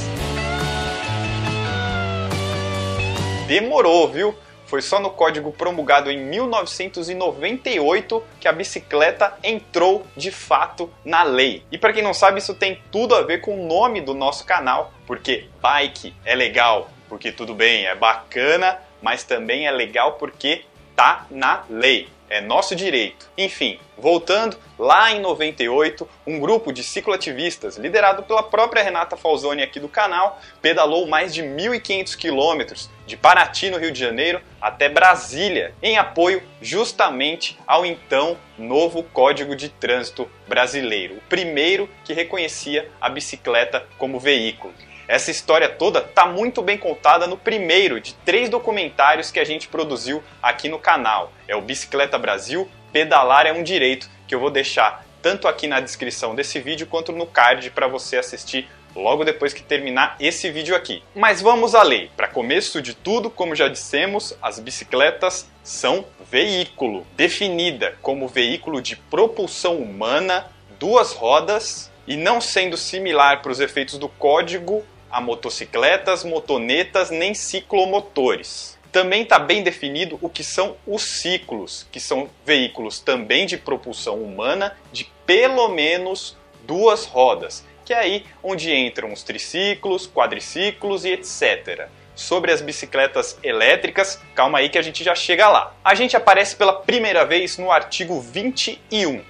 Demorou, 3.47 4.11
viu? 4.11 4.35
Foi 4.65 4.81
só 4.81 4.99
no 4.99 5.09
código 5.09 5.51
promulgado 5.51 6.11
em 6.11 6.17
1998 6.17 8.23
que 8.39 8.47
a 8.47 8.53
bicicleta 8.53 9.33
entrou 9.43 10.05
de 10.15 10.31
fato 10.31 10.91
na 11.03 11.23
lei. 11.23 11.63
E 11.71 11.77
para 11.77 11.93
quem 11.93 12.03
não 12.03 12.13
sabe, 12.13 12.39
isso 12.39 12.53
tem 12.53 12.81
tudo 12.91 13.15
a 13.15 13.21
ver 13.21 13.41
com 13.41 13.59
o 13.59 13.67
nome 13.67 14.01
do 14.01 14.13
nosso 14.13 14.45
canal, 14.45 14.91
porque 15.05 15.47
bike 15.61 16.13
é 16.25 16.35
legal, 16.35 16.89
porque 17.07 17.31
tudo 17.31 17.53
bem, 17.53 17.85
é 17.85 17.95
bacana, 17.95 18.79
mas 19.01 19.23
também 19.23 19.67
é 19.67 19.71
legal 19.71 20.13
porque 20.13 20.63
tá 20.95 21.25
na 21.29 21.63
lei 21.69 22.09
é 22.29 22.41
nosso 22.41 22.75
direito. 22.75 23.29
Enfim, 23.37 23.79
voltando, 23.97 24.57
lá 24.77 25.11
em 25.11 25.19
98, 25.19 26.07
um 26.25 26.39
grupo 26.39 26.71
de 26.71 26.83
cicloativistas, 26.83 27.77
liderado 27.77 28.23
pela 28.23 28.43
própria 28.43 28.83
Renata 28.83 29.15
Falzoni 29.15 29.61
aqui 29.61 29.79
do 29.79 29.87
canal, 29.87 30.39
pedalou 30.61 31.07
mais 31.07 31.33
de 31.33 31.43
1.500 31.43 32.15
quilômetros 32.15 32.89
de 33.05 33.15
Paraty, 33.15 33.69
no 33.69 33.77
Rio 33.77 33.91
de 33.91 33.99
Janeiro, 33.99 34.41
até 34.61 34.89
Brasília, 34.89 35.73
em 35.81 35.97
apoio 35.97 36.41
justamente 36.61 37.57
ao 37.67 37.85
então 37.85 38.37
novo 38.57 39.03
Código 39.03 39.55
de 39.55 39.69
Trânsito 39.69 40.29
Brasileiro, 40.47 41.15
o 41.15 41.21
primeiro 41.29 41.89
que 42.03 42.13
reconhecia 42.13 42.89
a 42.99 43.09
bicicleta 43.09 43.85
como 43.97 44.19
veículo. 44.19 44.73
Essa 45.07 45.29
história 45.29 45.69
toda 45.69 45.99
está 45.99 46.25
muito 46.25 46.63
bem 46.63 46.77
contada 46.77 47.27
no 47.27 47.37
primeiro 47.37 48.01
de 48.01 48.15
três 48.25 48.49
documentários 48.49 49.29
que 49.29 49.39
a 49.39 49.43
gente 49.43 49.67
produziu 49.67 50.23
aqui 50.41 50.67
no 50.67 50.79
canal. 50.79 51.31
É 51.47 51.55
o 51.55 51.61
Bicicleta 51.61 52.17
Brasil, 52.17 52.67
Pedalar 52.91 53.45
é 53.45 53.53
um 53.53 53.61
Direito, 53.61 54.09
que 54.27 54.33
eu 54.33 54.39
vou 54.39 54.49
deixar 54.49 55.05
tanto 55.21 55.47
aqui 55.47 55.67
na 55.67 55.79
descrição 55.79 56.33
desse 56.33 56.59
vídeo 56.59 56.87
quanto 56.87 57.11
no 57.11 57.25
card 57.25 57.69
para 57.71 57.87
você 57.87 58.17
assistir 58.17 58.67
logo 58.95 59.23
depois 59.23 59.53
que 59.53 59.61
terminar 59.61 60.15
esse 60.19 60.49
vídeo 60.49 60.75
aqui. 60.75 61.03
Mas 61.13 61.41
vamos 61.41 61.75
à 61.75 61.83
lei. 61.83 62.09
Para 62.15 62.27
começo 62.27 62.81
de 62.81 62.93
tudo, 62.93 63.29
como 63.29 63.55
já 63.55 63.67
dissemos, 63.67 64.35
as 64.41 64.59
bicicletas 64.59 65.47
são 65.63 66.05
veículo, 66.31 67.05
definida 67.15 67.97
como 68.01 68.27
veículo 68.27 68.81
de 68.81 68.95
propulsão 68.95 69.77
humana, 69.77 70.49
duas 70.79 71.11
rodas 71.11 71.91
e 72.07 72.15
não 72.15 72.39
sendo 72.39 72.77
similar 72.77 73.41
para 73.41 73.51
os 73.51 73.59
efeitos 73.59 73.97
do 73.97 74.07
código 74.07 74.83
a 75.11 75.21
motocicletas, 75.21 76.23
motonetas 76.23 77.09
nem 77.09 77.33
ciclomotores. 77.33 78.77
Também 78.91 79.23
está 79.23 79.39
bem 79.39 79.63
definido 79.63 80.17
o 80.21 80.29
que 80.29 80.43
são 80.43 80.75
os 80.85 81.03
ciclos, 81.03 81.85
que 81.91 81.99
são 81.99 82.29
veículos 82.45 82.99
também 82.99 83.45
de 83.45 83.57
propulsão 83.57 84.21
humana 84.21 84.75
de 84.91 85.05
pelo 85.25 85.69
menos 85.69 86.37
duas 86.65 87.05
rodas, 87.05 87.63
que 87.85 87.93
é 87.93 87.97
aí 87.97 88.25
onde 88.43 88.73
entram 88.73 89.13
os 89.13 89.23
triciclos, 89.23 90.07
quadriciclos 90.07 91.05
e 91.05 91.11
etc. 91.11 91.87
Sobre 92.15 92.51
as 92.51 92.61
bicicletas 92.61 93.37
elétricas, 93.43 94.19
calma 94.33 94.57
aí 94.57 94.69
que 94.69 94.77
a 94.77 94.81
gente 94.81 95.03
já 95.03 95.13
chega 95.13 95.47
lá. 95.47 95.75
A 95.83 95.93
gente 95.93 96.17
aparece 96.17 96.55
pela 96.55 96.73
primeira 96.73 97.25
vez 97.25 97.57
no 97.57 97.71
artigo 97.71 98.19
21, 98.19 99.21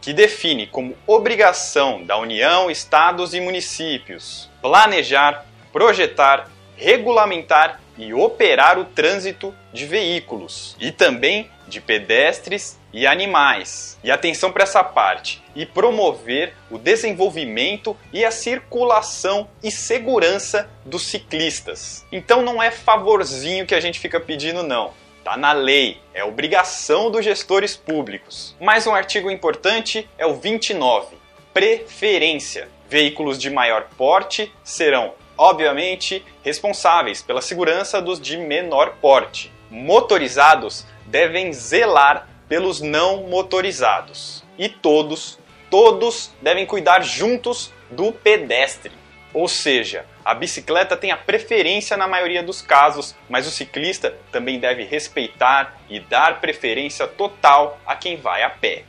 que 0.00 0.12
define 0.12 0.66
como 0.66 0.96
obrigação 1.06 2.02
da 2.02 2.16
União, 2.16 2.70
estados 2.70 3.34
e 3.34 3.40
municípios 3.40 4.48
planejar, 4.62 5.44
projetar, 5.72 6.48
regulamentar 6.76 7.80
e 7.96 8.14
operar 8.14 8.78
o 8.78 8.84
trânsito 8.84 9.54
de 9.72 9.84
veículos 9.84 10.76
e 10.80 10.92
também 10.92 11.50
de 11.68 11.80
pedestres 11.80 12.78
e 12.92 13.06
animais. 13.06 13.98
E 14.02 14.10
atenção 14.10 14.50
para 14.50 14.64
essa 14.64 14.82
parte, 14.82 15.42
e 15.54 15.66
promover 15.66 16.54
o 16.70 16.78
desenvolvimento 16.78 17.96
e 18.12 18.24
a 18.24 18.30
circulação 18.30 19.48
e 19.62 19.70
segurança 19.70 20.68
dos 20.84 21.06
ciclistas. 21.06 22.04
Então 22.10 22.42
não 22.42 22.62
é 22.62 22.70
favorzinho 22.70 23.66
que 23.66 23.74
a 23.74 23.80
gente 23.80 24.00
fica 24.00 24.18
pedindo 24.18 24.62
não. 24.62 24.92
Está 25.18 25.36
na 25.36 25.52
lei, 25.52 26.00
é 26.14 26.24
obrigação 26.24 27.10
dos 27.10 27.24
gestores 27.24 27.76
públicos. 27.76 28.56
Mais 28.58 28.86
um 28.86 28.94
artigo 28.94 29.30
importante 29.30 30.08
é 30.16 30.24
o 30.24 30.34
29, 30.34 31.16
preferência. 31.52 32.68
Veículos 32.88 33.38
de 33.38 33.50
maior 33.50 33.88
porte 33.98 34.50
serão, 34.64 35.12
obviamente, 35.36 36.24
responsáveis 36.42 37.20
pela 37.20 37.42
segurança 37.42 38.00
dos 38.00 38.18
de 38.18 38.38
menor 38.38 38.96
porte. 39.02 39.52
Motorizados 39.70 40.86
devem 41.08 41.52
zelar 41.52 42.28
pelos 42.48 42.80
não 42.80 43.24
motorizados. 43.24 44.44
E 44.58 44.68
todos, 44.68 45.38
todos 45.70 46.32
devem 46.40 46.66
cuidar 46.66 47.02
juntos 47.02 47.72
do 47.90 48.12
pedestre. 48.12 48.92
Ou 49.32 49.46
seja, 49.46 50.06
a 50.24 50.34
bicicleta 50.34 50.96
tem 50.96 51.10
a 51.10 51.16
preferência 51.16 51.96
na 51.96 52.08
maioria 52.08 52.42
dos 52.42 52.62
casos, 52.62 53.14
mas 53.28 53.46
o 53.46 53.50
ciclista 53.50 54.16
também 54.32 54.58
deve 54.58 54.84
respeitar 54.84 55.78
e 55.88 56.00
dar 56.00 56.40
preferência 56.40 57.06
total 57.06 57.78
a 57.86 57.94
quem 57.94 58.16
vai 58.16 58.42
a 58.42 58.50
pé. 58.50 58.84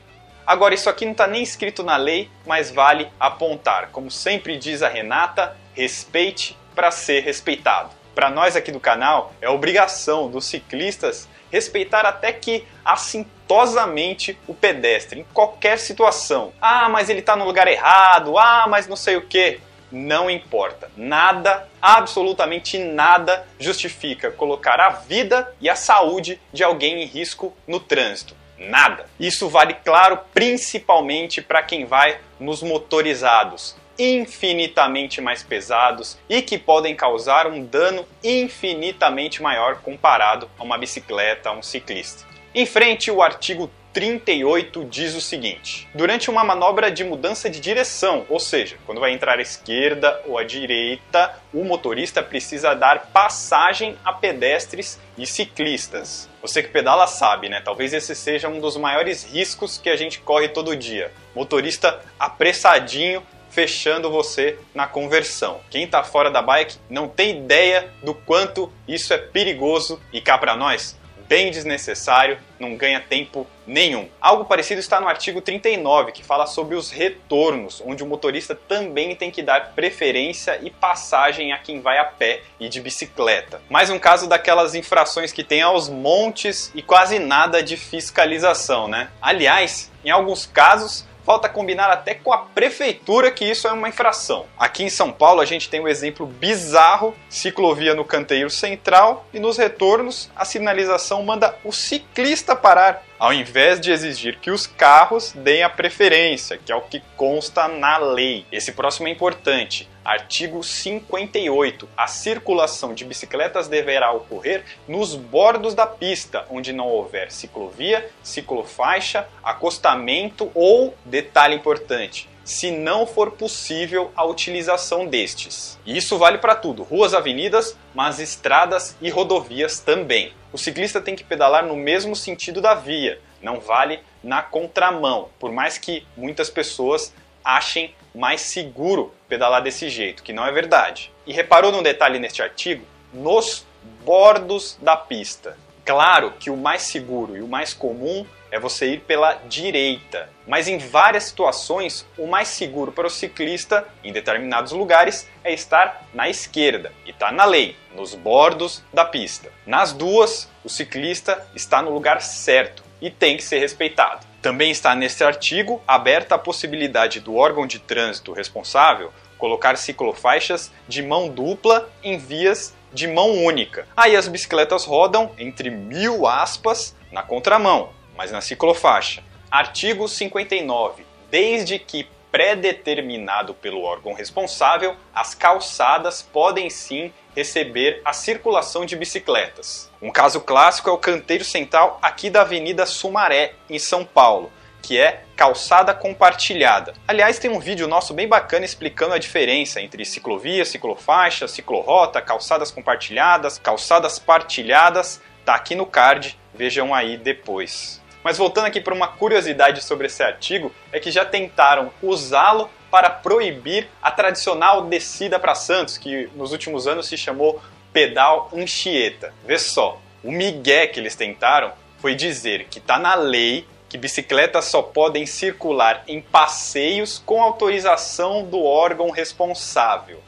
Agora, 0.47 0.73
isso 0.73 0.89
aqui 0.89 1.05
não 1.05 1.11
está 1.11 1.27
nem 1.27 1.43
escrito 1.43 1.83
na 1.83 1.95
lei, 1.95 2.29
mas 2.45 2.71
vale 2.71 3.07
apontar. 3.19 3.89
Como 3.91 4.09
sempre 4.09 4.57
diz 4.57 4.81
a 4.81 4.89
Renata, 4.89 5.55
respeite 5.73 6.57
para 6.73 6.89
ser 6.89 7.23
respeitado. 7.23 7.98
Para 8.13 8.29
nós 8.29 8.55
aqui 8.55 8.71
do 8.71 8.79
canal, 8.79 9.33
é 9.41 9.49
obrigação 9.49 10.29
dos 10.29 10.45
ciclistas 10.45 11.27
respeitar 11.51 12.05
até 12.05 12.31
que 12.31 12.65
assintosamente 12.85 14.37
o 14.47 14.53
pedestre, 14.53 15.21
em 15.21 15.25
qualquer 15.33 15.79
situação. 15.79 16.53
Ah, 16.61 16.89
mas 16.89 17.09
ele 17.09 17.19
está 17.19 17.35
no 17.35 17.45
lugar 17.45 17.67
errado, 17.67 18.37
ah, 18.37 18.65
mas 18.69 18.87
não 18.87 18.95
sei 18.95 19.15
o 19.15 19.25
que. 19.25 19.59
Não 19.91 20.29
importa. 20.29 20.91
Nada, 20.95 21.67
absolutamente 21.81 22.77
nada, 22.77 23.47
justifica 23.59 24.29
colocar 24.29 24.79
a 24.79 24.89
vida 24.89 25.51
e 25.59 25.67
a 25.67 25.75
saúde 25.75 26.39
de 26.53 26.63
alguém 26.63 27.01
em 27.01 27.05
risco 27.05 27.55
no 27.67 27.79
trânsito. 27.79 28.35
Nada. 28.57 29.05
Isso 29.19 29.49
vale, 29.49 29.73
claro, 29.73 30.19
principalmente 30.33 31.41
para 31.41 31.63
quem 31.63 31.85
vai 31.85 32.19
nos 32.39 32.61
motorizados 32.61 33.75
infinitamente 33.99 35.19
mais 35.19 35.43
pesados 35.43 36.17
e 36.29 36.41
que 36.41 36.57
podem 36.57 36.95
causar 36.95 37.45
um 37.45 37.63
dano 37.63 38.05
infinitamente 38.23 39.43
maior 39.43 39.81
comparado 39.81 40.49
a 40.57 40.63
uma 40.63 40.77
bicicleta, 40.77 41.49
a 41.49 41.51
um 41.51 41.61
ciclista. 41.61 42.23
Em 42.55 42.65
frente, 42.65 43.11
o 43.11 43.21
artigo 43.21 43.69
38 43.93 44.85
diz 44.85 45.15
o 45.15 45.21
seguinte: 45.21 45.87
durante 45.93 46.29
uma 46.29 46.43
manobra 46.43 46.91
de 46.91 47.03
mudança 47.03 47.49
de 47.49 47.59
direção, 47.59 48.25
ou 48.29 48.39
seja, 48.39 48.77
quando 48.85 49.01
vai 49.01 49.11
entrar 49.11 49.39
à 49.39 49.41
esquerda 49.41 50.21
ou 50.25 50.37
à 50.37 50.43
direita, 50.43 51.35
o 51.53 51.63
motorista 51.63 52.23
precisa 52.23 52.73
dar 52.73 53.07
passagem 53.07 53.97
a 54.05 54.13
pedestres 54.13 54.99
e 55.17 55.25
ciclistas. 55.25 56.29
Você 56.41 56.63
que 56.63 56.69
pedala 56.69 57.07
sabe, 57.07 57.49
né? 57.49 57.61
Talvez 57.63 57.93
esse 57.93 58.15
seja 58.15 58.47
um 58.47 58.59
dos 58.59 58.77
maiores 58.77 59.23
riscos 59.23 59.77
que 59.77 59.89
a 59.89 59.95
gente 59.95 60.19
corre 60.19 60.47
todo 60.47 60.75
dia. 60.75 61.11
Motorista 61.35 61.99
apressadinho 62.17 63.21
fechando 63.49 64.11
você 64.11 64.57
na 64.73 64.87
conversão. 64.87 65.61
Quem 65.69 65.83
está 65.83 66.03
fora 66.03 66.29
da 66.29 66.41
bike 66.41 66.77
não 66.89 67.07
tem 67.07 67.39
ideia 67.39 67.91
do 68.03 68.13
quanto 68.13 68.71
isso 68.87 69.13
é 69.13 69.17
perigoso 69.17 69.99
e 70.13 70.21
cá 70.21 70.37
para 70.37 70.55
nós, 70.55 70.97
bem 71.29 71.51
desnecessário, 71.51 72.39
não 72.59 72.75
ganha 72.75 72.99
tempo 72.99 73.45
nenhum. 73.67 74.09
Algo 74.19 74.45
parecido 74.45 74.79
está 74.79 74.99
no 74.99 75.07
artigo 75.07 75.39
39, 75.39 76.11
que 76.11 76.23
fala 76.23 76.47
sobre 76.47 76.75
os 76.75 76.89
retornos, 76.89 77.83
onde 77.85 78.01
o 78.01 78.07
motorista 78.07 78.55
também 78.55 79.15
tem 79.15 79.29
que 79.29 79.43
dar 79.43 79.73
preferência 79.73 80.59
e 80.59 80.71
passagem 80.71 81.53
a 81.53 81.59
quem 81.59 81.81
vai 81.81 81.99
a 81.99 82.03
pé 82.03 82.41
e 82.59 82.67
de 82.67 82.81
bicicleta. 82.81 83.61
Mais 83.69 83.91
um 83.91 83.99
caso 83.99 84.27
daquelas 84.27 84.73
infrações 84.73 85.31
que 85.31 85.43
tem 85.43 85.61
aos 85.61 85.87
montes 85.87 86.71
e 86.73 86.81
quase 86.81 87.19
nada 87.19 87.61
de 87.61 87.77
fiscalização, 87.77 88.87
né? 88.87 89.11
Aliás, 89.21 89.91
em 90.03 90.09
alguns 90.09 90.47
casos, 90.47 91.05
falta 91.25 91.49
combinar 91.49 91.89
até 91.89 92.13
com 92.13 92.33
a 92.33 92.39
prefeitura 92.39 93.31
que 93.31 93.45
isso 93.45 93.67
é 93.67 93.71
uma 93.71 93.89
infração. 93.89 94.45
Aqui 94.57 94.83
em 94.83 94.89
São 94.89 95.11
Paulo 95.11 95.41
a 95.41 95.45
gente 95.45 95.69
tem 95.69 95.79
um 95.79 95.87
exemplo 95.87 96.25
bizarro, 96.25 97.15
ciclovia 97.29 97.93
no 97.93 98.05
canteiro 98.05 98.49
central 98.49 99.27
e 99.33 99.39
nos 99.39 99.57
retornos 99.57 100.29
a 100.35 100.45
sinalização 100.45 101.23
manda 101.23 101.55
o 101.63 101.71
ciclista 101.71 102.55
parar 102.55 103.03
ao 103.19 103.33
invés 103.33 103.81
de 103.81 103.91
exigir 103.91 104.39
que 104.39 104.49
os 104.49 104.65
carros 104.65 105.33
deem 105.33 105.61
a 105.61 105.69
preferência, 105.69 106.57
que 106.57 106.71
é 106.71 106.75
o 106.75 106.81
que 106.81 107.03
consta 107.17 107.67
na 107.67 107.97
lei. 107.97 108.45
Esse 108.49 108.71
próximo 108.71 109.09
é 109.09 109.11
importante. 109.11 109.89
Artigo 110.09 110.63
58. 110.63 111.87
A 111.95 112.07
circulação 112.07 112.95
de 112.95 113.05
bicicletas 113.05 113.67
deverá 113.67 114.11
ocorrer 114.11 114.65
nos 114.87 115.13
bordos 115.13 115.75
da 115.75 115.85
pista, 115.85 116.47
onde 116.49 116.73
não 116.73 116.87
houver 116.87 117.31
ciclovia, 117.31 118.09
ciclofaixa, 118.23 119.29
acostamento 119.43 120.49
ou, 120.55 120.95
detalhe 121.05 121.53
importante, 121.53 122.27
se 122.43 122.71
não 122.71 123.05
for 123.05 123.33
possível 123.33 124.11
a 124.15 124.25
utilização 124.25 125.05
destes. 125.05 125.77
E 125.85 125.95
isso 125.95 126.17
vale 126.17 126.39
para 126.39 126.55
tudo: 126.55 126.81
ruas, 126.81 127.13
avenidas, 127.13 127.77
mas 127.93 128.19
estradas 128.19 128.97
e 128.99 129.11
rodovias 129.11 129.79
também 129.79 130.33
o 130.51 130.57
ciclista 130.57 130.99
tem 130.99 131.15
que 131.15 131.23
pedalar 131.23 131.63
no 131.63 131.75
mesmo 131.75 132.15
sentido 132.15 132.59
da 132.59 132.73
via, 132.73 133.21
não 133.39 133.59
vale 133.59 133.99
na 134.23 134.41
contramão, 134.41 135.29
por 135.39 135.51
mais 135.51 135.77
que 135.77 136.03
muitas 136.17 136.49
pessoas 136.49 137.13
achem 137.43 137.93
mais 138.13 138.41
seguro 138.41 139.13
pedalar 139.27 139.61
desse 139.61 139.89
jeito, 139.89 140.23
que 140.23 140.33
não 140.33 140.45
é 140.45 140.51
verdade. 140.51 141.11
E 141.25 141.33
reparou 141.33 141.71
num 141.71 141.83
detalhe 141.83 142.19
neste 142.19 142.41
artigo? 142.41 142.85
Nos 143.13 143.65
bordos 144.03 144.77
da 144.81 144.95
pista. 144.95 145.57
Claro 145.85 146.33
que 146.39 146.49
o 146.49 146.57
mais 146.57 146.83
seguro 146.83 147.35
e 147.35 147.41
o 147.41 147.47
mais 147.47 147.73
comum 147.73 148.25
é 148.51 148.59
você 148.59 148.93
ir 148.93 149.01
pela 149.01 149.33
direita, 149.47 150.29
mas 150.47 150.67
em 150.67 150.77
várias 150.77 151.25
situações 151.25 152.05
o 152.17 152.27
mais 152.27 152.47
seguro 152.47 152.91
para 152.91 153.07
o 153.07 153.09
ciclista, 153.09 153.87
em 154.03 154.11
determinados 154.11 154.71
lugares, 154.71 155.27
é 155.43 155.53
estar 155.53 156.07
na 156.13 156.29
esquerda 156.29 156.91
e 157.05 157.11
está 157.11 157.31
na 157.31 157.45
lei, 157.45 157.75
nos 157.95 158.15
bordos 158.15 158.83
da 158.93 159.05
pista. 159.05 159.51
Nas 159.65 159.93
duas, 159.93 160.49
o 160.63 160.69
ciclista 160.69 161.47
está 161.55 161.81
no 161.81 161.91
lugar 161.91 162.21
certo 162.21 162.83
e 163.01 163.09
tem 163.09 163.37
que 163.37 163.43
ser 163.43 163.59
respeitado. 163.59 164.28
Também 164.41 164.71
está 164.71 164.95
neste 164.95 165.23
artigo 165.23 165.81
aberta 165.87 166.35
a 166.35 166.39
possibilidade 166.39 167.19
do 167.19 167.35
órgão 167.35 167.67
de 167.67 167.79
trânsito 167.79 168.31
responsável 168.31 169.11
colocar 169.37 169.77
ciclofaixas 169.77 170.71
de 170.87 171.01
mão 171.01 171.29
dupla 171.29 171.89
em 172.03 172.17
vias 172.17 172.75
de 172.93 173.07
mão 173.07 173.43
única. 173.43 173.87
Aí 173.95 174.15
as 174.15 174.27
bicicletas 174.27 174.85
rodam 174.85 175.31
entre 175.37 175.69
mil 175.69 176.27
aspas 176.27 176.95
na 177.11 177.23
contramão, 177.23 177.89
mas 178.15 178.31
na 178.31 178.41
ciclofaixa. 178.41 179.23
Artigo 179.49 180.07
59. 180.07 181.05
Desde 181.31 181.79
que 181.79 182.07
pré-determinado 182.31 183.53
pelo 183.53 183.83
órgão 183.83 184.13
responsável, 184.13 184.95
as 185.13 185.33
calçadas 185.33 186.21
podem 186.21 186.69
sim 186.69 187.11
receber 187.35 188.01
a 188.03 188.13
circulação 188.13 188.85
de 188.85 188.95
bicicletas. 188.95 189.89
Um 190.01 190.11
caso 190.11 190.41
clássico 190.41 190.89
é 190.89 190.93
o 190.93 190.97
canteiro 190.97 191.43
central 191.43 191.99
aqui 192.01 192.29
da 192.29 192.41
Avenida 192.41 192.85
Sumaré, 192.85 193.53
em 193.69 193.79
São 193.79 194.05
Paulo, 194.05 194.51
que 194.81 194.99
é 194.99 195.23
calçada 195.35 195.93
compartilhada. 195.93 196.93
Aliás, 197.07 197.39
tem 197.39 197.51
um 197.51 197.59
vídeo 197.59 197.87
nosso 197.87 198.13
bem 198.13 198.27
bacana 198.27 198.65
explicando 198.65 199.13
a 199.13 199.19
diferença 199.19 199.81
entre 199.81 200.05
ciclovia, 200.05 200.65
ciclofaixa, 200.65 201.47
ciclorota, 201.47 202.21
calçadas 202.21 202.71
compartilhadas, 202.71 203.57
calçadas 203.57 204.19
partilhadas. 204.19 205.21
Tá 205.45 205.55
aqui 205.55 205.75
no 205.75 205.85
card, 205.85 206.37
vejam 206.53 206.93
aí 206.93 207.17
depois. 207.17 207.98
Mas 208.23 208.37
voltando 208.37 208.65
aqui 208.65 208.81
para 208.81 208.93
uma 208.93 209.07
curiosidade 209.07 209.83
sobre 209.83 210.07
esse 210.07 210.21
artigo, 210.21 210.73
é 210.91 210.99
que 210.99 211.11
já 211.11 211.23
tentaram 211.23 211.91
usá-lo 212.01 212.69
para 212.91 213.09
proibir 213.09 213.87
a 214.01 214.11
tradicional 214.11 214.83
descida 214.83 215.39
para 215.39 215.55
Santos, 215.55 215.97
que 215.97 216.29
nos 216.35 216.51
últimos 216.51 216.87
anos 216.87 217.07
se 217.07 217.17
chamou 217.17 217.61
pedal 217.93 218.49
Anchieta. 218.53 219.33
Vê 219.45 219.57
só, 219.57 219.99
o 220.23 220.31
migué 220.31 220.87
que 220.87 220.99
eles 220.99 221.15
tentaram 221.15 221.71
foi 221.99 222.15
dizer 222.15 222.65
que 222.65 222.79
está 222.79 222.97
na 222.97 223.15
lei 223.15 223.65
que 223.89 223.97
bicicletas 223.97 224.65
só 224.65 224.83
podem 224.83 225.25
circular 225.25 226.03
em 226.07 226.21
passeios 226.21 227.21
com 227.25 227.41
autorização 227.41 228.45
do 228.45 228.63
órgão 228.63 229.09
responsável. 229.09 230.21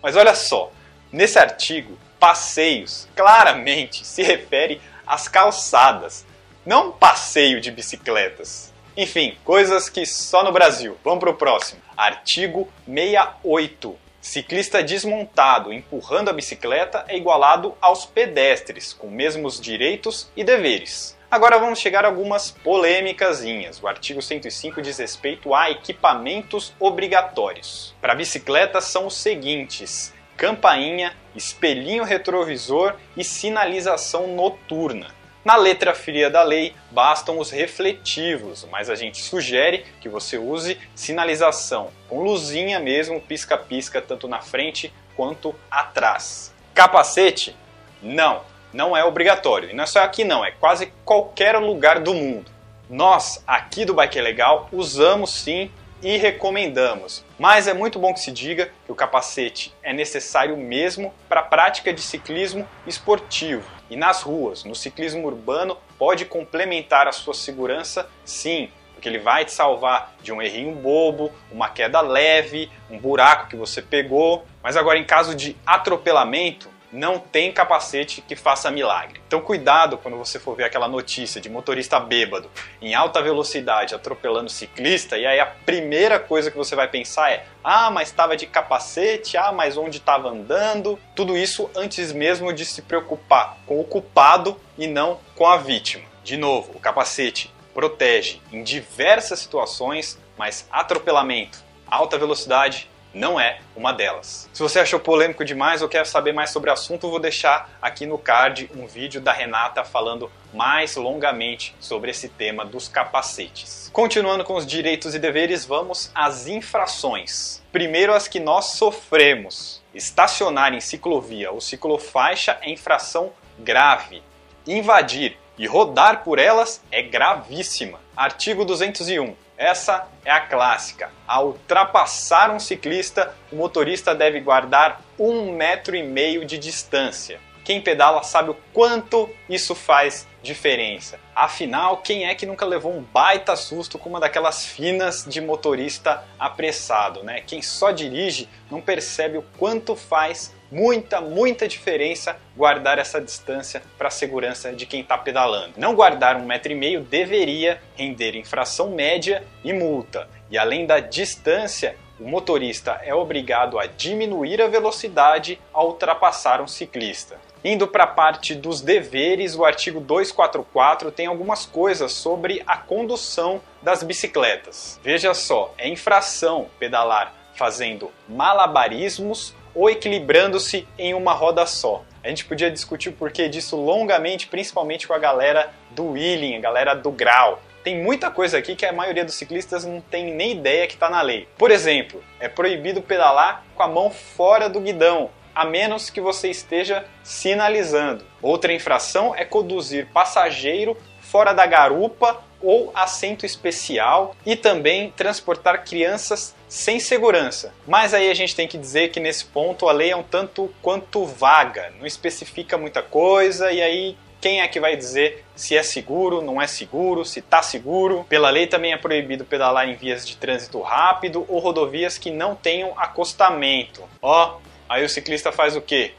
Mas 0.00 0.14
olha 0.14 0.34
só, 0.34 0.70
nesse 1.10 1.38
artigo, 1.40 1.98
passeios 2.20 3.08
claramente 3.16 4.06
se 4.06 4.22
refere 4.22 4.80
às 5.04 5.26
calçadas, 5.26 6.24
não 6.68 6.92
passeio 6.92 7.62
de 7.62 7.70
bicicletas. 7.70 8.74
Enfim, 8.94 9.38
coisas 9.42 9.88
que 9.88 10.04
só 10.04 10.44
no 10.44 10.52
Brasil. 10.52 10.98
Vamos 11.02 11.20
para 11.20 11.30
o 11.30 11.34
próximo. 11.34 11.80
Artigo 11.96 12.68
68. 12.86 13.96
Ciclista 14.20 14.82
desmontado 14.82 15.72
empurrando 15.72 16.28
a 16.28 16.32
bicicleta 16.34 17.06
é 17.08 17.16
igualado 17.16 17.74
aos 17.80 18.04
pedestres, 18.04 18.92
com 18.92 19.08
mesmos 19.08 19.58
direitos 19.58 20.30
e 20.36 20.44
deveres. 20.44 21.16
Agora 21.30 21.58
vamos 21.58 21.78
chegar 21.78 22.04
a 22.04 22.08
algumas 22.08 22.50
polêmicasinhas. 22.50 23.82
O 23.82 23.88
artigo 23.88 24.20
105 24.20 24.82
diz 24.82 24.98
respeito 24.98 25.54
a 25.54 25.70
equipamentos 25.70 26.74
obrigatórios. 26.78 27.94
Para 27.98 28.14
bicicletas 28.14 28.84
são 28.84 29.06
os 29.06 29.16
seguintes: 29.16 30.12
campainha, 30.36 31.16
espelhinho 31.34 32.04
retrovisor 32.04 32.94
e 33.16 33.24
sinalização 33.24 34.26
noturna. 34.26 35.16
Na 35.44 35.56
letra 35.56 35.94
fria 35.94 36.28
da 36.28 36.42
lei, 36.42 36.74
bastam 36.90 37.38
os 37.38 37.50
refletivos, 37.50 38.66
mas 38.70 38.90
a 38.90 38.94
gente 38.94 39.22
sugere 39.22 39.84
que 40.00 40.08
você 40.08 40.36
use 40.36 40.78
sinalização 40.94 41.90
com 42.08 42.22
luzinha 42.22 42.78
mesmo, 42.80 43.20
pisca-pisca, 43.20 44.02
tanto 44.02 44.28
na 44.28 44.40
frente 44.40 44.92
quanto 45.16 45.54
atrás. 45.70 46.52
Capacete? 46.74 47.56
Não 48.02 48.42
não 48.72 48.96
é 48.96 49.04
obrigatório. 49.04 49.70
E 49.70 49.72
não 49.72 49.84
é 49.84 49.86
só 49.86 50.00
aqui 50.00 50.24
não, 50.24 50.44
é 50.44 50.50
quase 50.50 50.92
qualquer 51.04 51.56
lugar 51.56 52.00
do 52.00 52.14
mundo. 52.14 52.50
Nós, 52.88 53.42
aqui 53.46 53.84
do 53.84 53.94
Bike 53.94 54.20
Legal, 54.20 54.68
usamos 54.72 55.30
sim 55.30 55.70
e 56.02 56.16
recomendamos. 56.16 57.24
Mas 57.38 57.66
é 57.66 57.74
muito 57.74 57.98
bom 57.98 58.12
que 58.12 58.20
se 58.20 58.32
diga 58.32 58.70
que 58.84 58.92
o 58.92 58.94
capacete 58.94 59.74
é 59.82 59.92
necessário 59.92 60.56
mesmo 60.56 61.12
para 61.28 61.40
a 61.40 61.44
prática 61.44 61.92
de 61.92 62.00
ciclismo 62.00 62.66
esportivo. 62.86 63.68
E 63.90 63.96
nas 63.96 64.22
ruas, 64.22 64.64
no 64.64 64.74
ciclismo 64.74 65.26
urbano, 65.26 65.76
pode 65.98 66.24
complementar 66.24 67.08
a 67.08 67.12
sua 67.12 67.34
segurança 67.34 68.08
sim, 68.24 68.70
porque 68.94 69.08
ele 69.08 69.18
vai 69.18 69.44
te 69.44 69.52
salvar 69.52 70.14
de 70.20 70.32
um 70.32 70.42
errinho 70.42 70.74
bobo, 70.74 71.32
uma 71.52 71.68
queda 71.68 72.00
leve, 72.00 72.70
um 72.90 72.98
buraco 72.98 73.48
que 73.48 73.56
você 73.56 73.80
pegou. 73.80 74.44
Mas 74.62 74.76
agora, 74.76 74.98
em 74.98 75.04
caso 75.04 75.34
de 75.34 75.56
atropelamento, 75.64 76.68
não 76.92 77.18
tem 77.18 77.52
capacete 77.52 78.20
que 78.22 78.34
faça 78.34 78.70
milagre. 78.70 79.20
Então 79.26 79.40
cuidado 79.40 79.98
quando 79.98 80.16
você 80.16 80.38
for 80.38 80.56
ver 80.56 80.64
aquela 80.64 80.88
notícia 80.88 81.40
de 81.40 81.48
motorista 81.48 82.00
bêbado 82.00 82.50
em 82.80 82.94
alta 82.94 83.20
velocidade 83.22 83.94
atropelando 83.94 84.48
ciclista 84.48 85.18
e 85.18 85.26
aí 85.26 85.38
a 85.38 85.46
primeira 85.46 86.18
coisa 86.18 86.50
que 86.50 86.56
você 86.56 86.74
vai 86.74 86.88
pensar 86.88 87.30
é: 87.30 87.44
"Ah, 87.62 87.90
mas 87.90 88.08
estava 88.08 88.36
de 88.36 88.46
capacete, 88.46 89.36
ah, 89.36 89.52
mas 89.52 89.76
onde 89.76 89.98
estava 89.98 90.28
andando?". 90.28 90.98
Tudo 91.14 91.36
isso 91.36 91.70
antes 91.74 92.12
mesmo 92.12 92.52
de 92.52 92.64
se 92.64 92.82
preocupar 92.82 93.58
com 93.66 93.80
o 93.80 93.84
culpado 93.84 94.58
e 94.76 94.86
não 94.86 95.20
com 95.34 95.46
a 95.46 95.56
vítima. 95.56 96.04
De 96.24 96.36
novo, 96.36 96.72
o 96.74 96.80
capacete 96.80 97.52
protege 97.74 98.40
em 98.52 98.62
diversas 98.62 99.38
situações, 99.38 100.18
mas 100.36 100.66
atropelamento, 100.70 101.62
alta 101.86 102.18
velocidade 102.18 102.88
não 103.18 103.38
é 103.38 103.58
uma 103.74 103.92
delas. 103.92 104.48
Se 104.52 104.62
você 104.62 104.78
achou 104.78 105.00
polêmico 105.00 105.44
demais 105.44 105.82
ou 105.82 105.88
quer 105.88 106.06
saber 106.06 106.32
mais 106.32 106.50
sobre 106.50 106.70
o 106.70 106.72
assunto, 106.72 107.10
vou 107.10 107.18
deixar 107.18 107.68
aqui 107.82 108.06
no 108.06 108.16
card 108.16 108.70
um 108.76 108.86
vídeo 108.86 109.20
da 109.20 109.32
Renata 109.32 109.84
falando 109.84 110.30
mais 110.54 110.94
longamente 110.96 111.74
sobre 111.80 112.10
esse 112.10 112.28
tema 112.28 112.64
dos 112.64 112.88
capacetes. 112.88 113.90
Continuando 113.92 114.44
com 114.44 114.54
os 114.54 114.66
direitos 114.66 115.14
e 115.14 115.18
deveres, 115.18 115.66
vamos 115.66 116.10
às 116.14 116.46
infrações. 116.46 117.60
Primeiro 117.72 118.14
as 118.14 118.28
que 118.28 118.38
nós 118.38 118.76
sofremos. 118.76 119.82
Estacionar 119.92 120.72
em 120.72 120.80
ciclovia 120.80 121.50
ou 121.50 121.60
ciclofaixa 121.60 122.56
é 122.62 122.70
infração 122.70 123.32
grave. 123.58 124.22
Invadir 124.66 125.36
e 125.58 125.66
rodar 125.66 126.22
por 126.22 126.38
elas 126.38 126.80
é 126.90 127.02
gravíssima. 127.02 127.98
Artigo 128.16 128.64
201. 128.64 129.34
Essa 129.58 130.06
é 130.24 130.30
a 130.30 130.38
clássica. 130.38 131.10
Ao 131.26 131.48
ultrapassar 131.48 132.48
um 132.52 132.60
ciclista, 132.60 133.34
o 133.50 133.56
motorista 133.56 134.14
deve 134.14 134.38
guardar 134.38 135.02
um 135.18 135.50
metro 135.50 135.96
e 135.96 136.02
meio 136.04 136.44
de 136.44 136.56
distância. 136.56 137.40
Quem 137.64 137.80
pedala 137.80 138.22
sabe 138.22 138.50
o 138.50 138.56
quanto 138.72 139.28
isso 139.48 139.74
faz 139.74 140.28
diferença. 140.42 141.18
Afinal, 141.34 141.98
quem 141.98 142.26
é 142.26 142.34
que 142.36 142.46
nunca 142.46 142.64
levou 142.64 142.92
um 142.92 143.02
baita 143.02 143.56
susto 143.56 143.98
com 143.98 144.08
uma 144.08 144.20
daquelas 144.20 144.64
finas 144.64 145.26
de 145.28 145.40
motorista 145.40 146.24
apressado, 146.38 147.24
né? 147.24 147.40
Quem 147.40 147.60
só 147.60 147.90
dirige 147.90 148.48
não 148.70 148.80
percebe 148.80 149.38
o 149.38 149.44
quanto 149.58 149.96
faz 149.96 150.54
muita, 150.70 151.20
muita 151.20 151.66
diferença 151.66 152.36
guardar 152.56 152.98
essa 152.98 153.20
distância 153.20 153.82
para 153.96 154.08
a 154.08 154.10
segurança 154.10 154.72
de 154.72 154.86
quem 154.86 155.00
está 155.00 155.16
pedalando. 155.16 155.74
Não 155.76 155.94
guardar 155.94 156.36
um 156.36 156.44
metro 156.44 156.72
e 156.72 156.74
meio 156.74 157.00
deveria 157.00 157.80
render 157.96 158.36
infração 158.36 158.90
média 158.90 159.44
e 159.64 159.72
multa. 159.72 160.28
E 160.50 160.58
além 160.58 160.86
da 160.86 161.00
distância, 161.00 161.96
o 162.18 162.26
motorista 162.28 163.00
é 163.04 163.14
obrigado 163.14 163.78
a 163.78 163.86
diminuir 163.86 164.60
a 164.60 164.66
velocidade 164.66 165.58
ao 165.72 165.88
ultrapassar 165.88 166.60
um 166.60 166.66
ciclista. 166.66 167.36
Indo 167.64 167.88
para 167.88 168.04
a 168.04 168.08
parte 168.08 168.54
dos 168.54 168.80
deveres, 168.80 169.56
o 169.56 169.64
artigo 169.64 170.00
244 170.00 171.10
tem 171.10 171.26
algumas 171.26 171.66
coisas 171.66 172.12
sobre 172.12 172.62
a 172.66 172.76
condução 172.76 173.60
das 173.82 174.02
bicicletas. 174.02 174.98
Veja 175.02 175.34
só, 175.34 175.74
é 175.76 175.88
infração 175.88 176.68
pedalar 176.78 177.34
fazendo 177.54 178.12
malabarismos 178.28 179.52
ou 179.78 179.88
equilibrando-se 179.88 180.88
em 180.98 181.14
uma 181.14 181.32
roda 181.32 181.64
só. 181.64 182.02
A 182.24 182.28
gente 182.28 182.44
podia 182.44 182.68
discutir 182.68 183.10
o 183.10 183.12
porquê 183.12 183.48
disso 183.48 183.76
longamente, 183.76 184.48
principalmente 184.48 185.06
com 185.06 185.14
a 185.14 185.18
galera 185.18 185.70
do 185.92 186.10
wheeling, 186.10 186.56
a 186.56 186.60
galera 186.60 186.94
do 186.94 187.12
grau. 187.12 187.62
Tem 187.84 188.02
muita 188.02 188.28
coisa 188.28 188.58
aqui 188.58 188.74
que 188.74 188.84
a 188.84 188.92
maioria 188.92 189.24
dos 189.24 189.36
ciclistas 189.36 189.84
não 189.84 190.00
tem 190.00 190.34
nem 190.34 190.50
ideia 190.50 190.84
que 190.88 190.94
está 190.94 191.08
na 191.08 191.22
lei. 191.22 191.48
Por 191.56 191.70
exemplo, 191.70 192.20
é 192.40 192.48
proibido 192.48 193.00
pedalar 193.00 193.64
com 193.76 193.82
a 193.84 193.86
mão 193.86 194.10
fora 194.10 194.68
do 194.68 194.80
guidão, 194.80 195.30
a 195.54 195.64
menos 195.64 196.10
que 196.10 196.20
você 196.20 196.50
esteja 196.50 197.04
sinalizando. 197.22 198.24
Outra 198.42 198.72
infração 198.72 199.32
é 199.32 199.44
conduzir 199.44 200.08
passageiro 200.12 200.96
fora 201.20 201.52
da 201.52 201.66
garupa 201.66 202.42
ou 202.62 202.90
assento 202.94 203.46
especial 203.46 204.34
e 204.44 204.56
também 204.56 205.10
transportar 205.16 205.84
crianças 205.84 206.54
sem 206.68 207.00
segurança. 207.00 207.72
Mas 207.86 208.12
aí 208.12 208.30
a 208.30 208.34
gente 208.34 208.54
tem 208.54 208.68
que 208.68 208.76
dizer 208.76 209.10
que 209.10 209.20
nesse 209.20 209.44
ponto 209.44 209.88
a 209.88 209.92
lei 209.92 210.10
é 210.10 210.16
um 210.16 210.22
tanto 210.22 210.72
quanto 210.82 211.24
vaga, 211.24 211.92
não 211.98 212.06
especifica 212.06 212.76
muita 212.76 213.02
coisa 213.02 213.72
e 213.72 213.80
aí 213.80 214.16
quem 214.40 214.60
é 214.60 214.68
que 214.68 214.78
vai 214.78 214.96
dizer 214.96 215.44
se 215.56 215.76
é 215.76 215.82
seguro, 215.82 216.40
não 216.40 216.62
é 216.62 216.66
seguro, 216.66 217.24
se 217.24 217.40
está 217.40 217.60
seguro? 217.60 218.24
Pela 218.28 218.50
lei 218.50 218.66
também 218.66 218.92
é 218.92 218.96
proibido 218.96 219.44
pedalar 219.44 219.88
em 219.88 219.96
vias 219.96 220.26
de 220.26 220.36
trânsito 220.36 220.80
rápido 220.80 221.44
ou 221.48 221.58
rodovias 221.58 222.18
que 222.18 222.30
não 222.30 222.54
tenham 222.54 222.92
acostamento. 222.96 224.02
Ó, 224.22 224.58
aí 224.88 225.04
o 225.04 225.08
ciclista 225.08 225.50
faz 225.50 225.74
o 225.74 225.80
quê? 225.80 226.12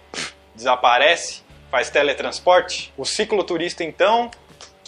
Desaparece? 0.54 1.44
Faz 1.72 1.90
teletransporte? 1.90 2.92
O 2.98 3.06
cicloturista 3.06 3.84
então 3.84 4.30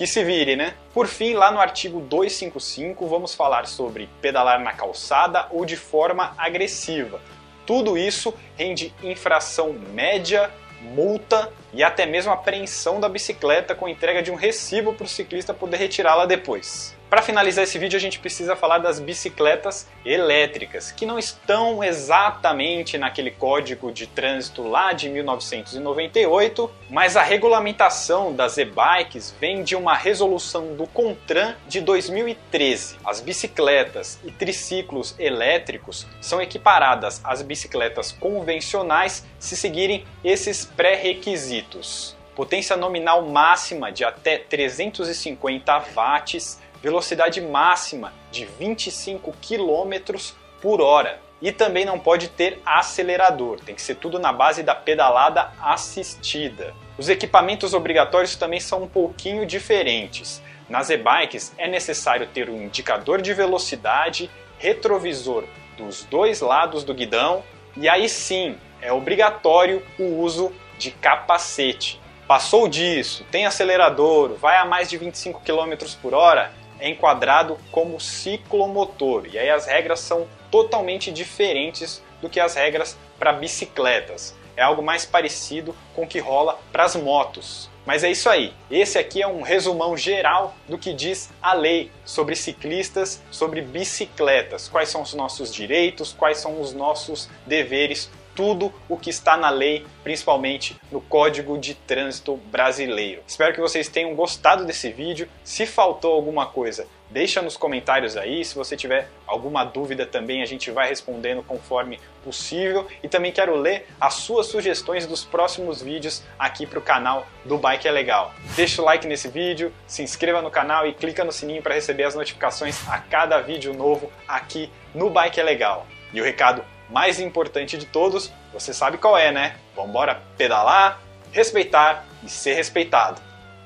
que 0.02 0.08
se 0.08 0.24
vire, 0.24 0.56
né? 0.56 0.74
Por 0.96 1.06
fim, 1.06 1.36
lá 1.36 1.52
no 1.52 1.60
artigo 1.60 2.00
255, 2.00 3.06
vamos 3.06 3.36
falar 3.36 3.68
sobre 3.68 4.10
pedalar 4.20 4.60
na 4.60 4.74
calçada 4.74 5.46
ou 5.52 5.64
de 5.64 5.78
forma 5.78 6.34
agressiva. 6.40 7.22
Tudo 7.68 7.96
isso 7.96 8.34
rende 8.58 8.92
infração 9.04 9.74
média, 9.94 10.50
multa 10.82 11.54
e 11.72 11.84
até 11.84 12.08
mesmo 12.08 12.32
apreensão 12.32 13.00
da 13.00 13.08
bicicleta 13.08 13.76
com 13.76 13.88
entrega 13.88 14.24
de 14.24 14.32
um 14.32 14.36
recibo 14.36 14.92
para 14.92 15.06
o 15.06 15.08
ciclista 15.08 15.54
poder 15.54 15.78
retirá-la 15.78 16.26
depois. 16.26 16.98
Para 17.12 17.22
finalizar 17.22 17.66
esse 17.66 17.78
vídeo, 17.78 17.98
a 17.98 18.00
gente 18.00 18.20
precisa 18.20 18.56
falar 18.56 18.78
das 18.78 18.98
bicicletas 18.98 19.86
elétricas, 20.06 20.94
que 20.94 21.06
não 21.06 21.20
estão 21.20 21.84
exatamente 21.84 22.98
naquele 22.98 23.32
código 23.32 23.92
de 23.92 24.08
trânsito 24.08 24.66
lá 24.66 24.94
de 24.94 25.10
1998, 25.10 26.72
mas 26.90 27.18
a 27.18 27.22
regulamentação 27.22 28.32
das 28.34 28.58
e-bikes 28.58 29.36
vem 29.42 29.62
de 29.62 29.76
uma 29.76 29.94
resolução 29.94 30.74
do 30.74 30.88
CONTRAN 30.88 31.58
de 31.68 31.82
2013. 31.82 32.96
As 33.04 33.20
bicicletas 33.20 34.18
e 34.24 34.32
triciclos 34.32 35.14
elétricos 35.20 36.08
são 36.22 36.42
equiparadas 36.42 37.20
às 37.26 37.42
bicicletas 37.42 38.14
convencionais 38.14 39.26
se 39.38 39.58
seguirem 39.58 40.06
esses 40.24 40.64
pré-requisitos. 40.64 42.16
Potência 42.34 42.78
nominal 42.78 43.24
máxima 43.24 43.92
de 43.92 44.06
até 44.06 44.38
350 44.38 45.78
watts, 45.94 46.61
velocidade 46.82 47.40
máxima 47.42 48.14
de 48.32 48.46
25 48.46 49.34
km 49.42 50.16
por 50.62 50.82
hora. 50.82 51.20
E 51.42 51.52
também 51.52 51.86
não 51.86 51.98
pode 51.98 52.28
ter 52.28 52.62
acelerador, 52.64 53.60
tem 53.60 53.74
que 53.74 53.82
ser 53.82 53.96
tudo 53.96 54.20
na 54.20 54.32
base 54.32 54.62
da 54.62 54.76
pedalada 54.76 55.52
assistida. 55.60 56.74
Os 56.98 57.10
equipamentos 57.10 57.74
obrigatórios 57.74 58.36
também 58.36 58.60
são 58.60 58.84
um 58.84 58.88
pouquinho 58.88 59.46
diferentes. 59.46 60.42
Nas 60.70 60.90
e-bikes 60.90 61.52
é 61.58 61.68
necessário 61.68 62.28
ter 62.28 62.50
um 62.50 62.62
indicador 62.62 63.22
de 63.22 63.34
velocidade, 63.34 64.30
retrovisor 64.60 65.44
dos 65.76 66.04
dois 66.04 66.42
lados 66.42 66.84
do 66.84 66.94
guidão 66.94 67.44
e 67.76 67.90
aí 67.90 68.08
sim 68.08 68.56
é 68.82 68.94
obrigatório 68.94 69.84
o 69.98 70.20
uso 70.20 70.52
de 70.78 70.92
capacete. 70.92 72.00
Passou 72.28 72.68
disso, 72.68 73.26
tem 73.32 73.46
acelerador, 73.46 74.36
vai 74.36 74.58
a 74.58 74.66
mais 74.66 74.90
de 74.90 74.98
25 74.98 75.42
km 75.42 75.74
por 76.02 76.14
hora, 76.14 76.54
é 76.82 76.90
enquadrado 76.90 77.58
como 77.72 78.02
ciclomotor. 78.02 79.28
E 79.32 79.40
aí 79.40 79.50
as 79.50 79.68
regras 79.68 80.00
são 80.02 80.28
totalmente 80.50 81.12
diferentes 81.12 82.04
do 82.22 82.30
que 82.30 82.40
as 82.40 82.56
regras 82.56 82.98
para 83.18 83.32
bicicletas. 83.32 84.36
É 84.58 84.64
algo 84.64 84.82
mais 84.82 85.06
parecido 85.06 85.74
com 85.96 86.04
o 86.04 86.08
que 86.08 86.20
rola 86.20 86.60
para 86.72 86.84
as 86.84 86.96
motos. 86.96 87.70
Mas 87.86 88.04
é 88.04 88.12
isso 88.12 88.30
aí. 88.30 88.54
Esse 88.70 88.98
aqui 88.98 89.22
é 89.22 89.28
um 89.28 89.42
resumão 89.42 89.96
geral 89.98 90.54
do 90.68 90.78
que 90.78 90.94
diz 90.94 91.30
a 91.42 91.54
lei 91.54 91.92
sobre 92.06 92.36
ciclistas, 92.36 93.22
sobre 93.32 93.62
bicicletas. 93.62 94.68
Quais 94.68 94.90
são 94.90 95.02
os 95.02 95.14
nossos 95.14 95.54
direitos, 95.54 96.14
quais 96.14 96.38
são 96.38 96.62
os 96.62 96.74
nossos 96.74 97.30
deveres 97.46 98.10
tudo 98.36 98.74
o 98.88 98.98
que 98.98 99.10
está 99.10 99.38
na 99.38 99.50
lei, 99.50 99.86
principalmente 100.04 100.76
no 100.92 101.02
Código 101.02 101.58
de 101.58 101.76
Trânsito 101.76 102.36
Brasileiro. 102.36 103.22
Espero 103.28 103.54
que 103.54 103.62
vocês 103.62 103.88
tenham 103.88 104.16
gostado 104.16 104.66
desse 104.66 104.92
vídeo. 104.92 105.28
Se 105.44 105.66
faltou 105.66 106.14
alguma 106.14 106.46
coisa, 106.46 106.88
deixa 107.10 107.42
nos 107.42 107.58
comentários 107.58 108.16
aí. 108.18 108.44
Se 108.44 108.56
você 108.56 108.76
tiver 108.76 109.10
alguma 109.28 109.64
dúvida 109.64 110.06
também, 110.06 110.42
a 110.42 110.46
gente 110.46 110.72
vai 110.72 110.90
respondendo 110.90 111.44
conforme 111.44 112.00
possível. 112.24 112.88
E 113.04 113.08
também 113.08 113.32
quero 113.32 113.56
ler 113.56 113.88
as 114.00 114.16
suas 114.16 114.48
sugestões 114.48 115.06
dos 115.06 115.24
próximos 115.24 115.82
vídeos 115.82 116.24
aqui 116.40 116.66
para 116.66 116.80
o 116.80 116.82
canal 116.82 117.28
do 117.46 117.58
Bike 117.58 117.88
é 117.88 117.92
Legal. 117.92 118.34
Deixa 118.56 118.82
o 118.82 118.86
like 118.86 119.08
nesse 119.08 119.28
vídeo, 119.28 119.74
se 119.86 120.04
inscreva 120.04 120.42
no 120.42 120.52
canal 120.52 120.88
e 120.88 120.94
clica 120.94 121.24
no 121.24 121.32
sininho 121.32 121.62
para 121.62 121.76
receber 121.76 122.04
as 122.04 122.16
notificações 122.16 122.88
a 122.88 122.98
cada 122.98 123.40
vídeo 123.42 123.74
novo 123.74 124.12
aqui 124.28 124.70
no 124.94 125.10
Bike 125.10 125.40
é 125.40 125.44
Legal. 125.44 125.88
E 126.14 126.20
o 126.20 126.24
recado 126.24 126.64
mais 126.92 127.20
importante 127.20 127.78
de 127.78 127.86
todos, 127.86 128.32
você 128.54 128.74
sabe 128.74 128.98
qual 128.98 129.18
é, 129.18 129.32
né? 129.32 129.56
Vambora 129.76 130.22
pedalar, 130.38 131.02
respeitar 131.32 132.06
e 132.24 132.30
ser 132.30 132.54
respeitado. 132.54 133.22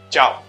Tchau! 0.09 0.43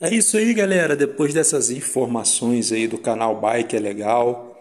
É 0.00 0.14
isso 0.14 0.36
aí, 0.36 0.54
galera. 0.54 0.94
Depois 0.94 1.34
dessas 1.34 1.70
informações 1.70 2.70
aí 2.70 2.86
do 2.86 2.98
canal 2.98 3.40
Bike 3.40 3.76
é 3.76 3.80
Legal, 3.80 4.56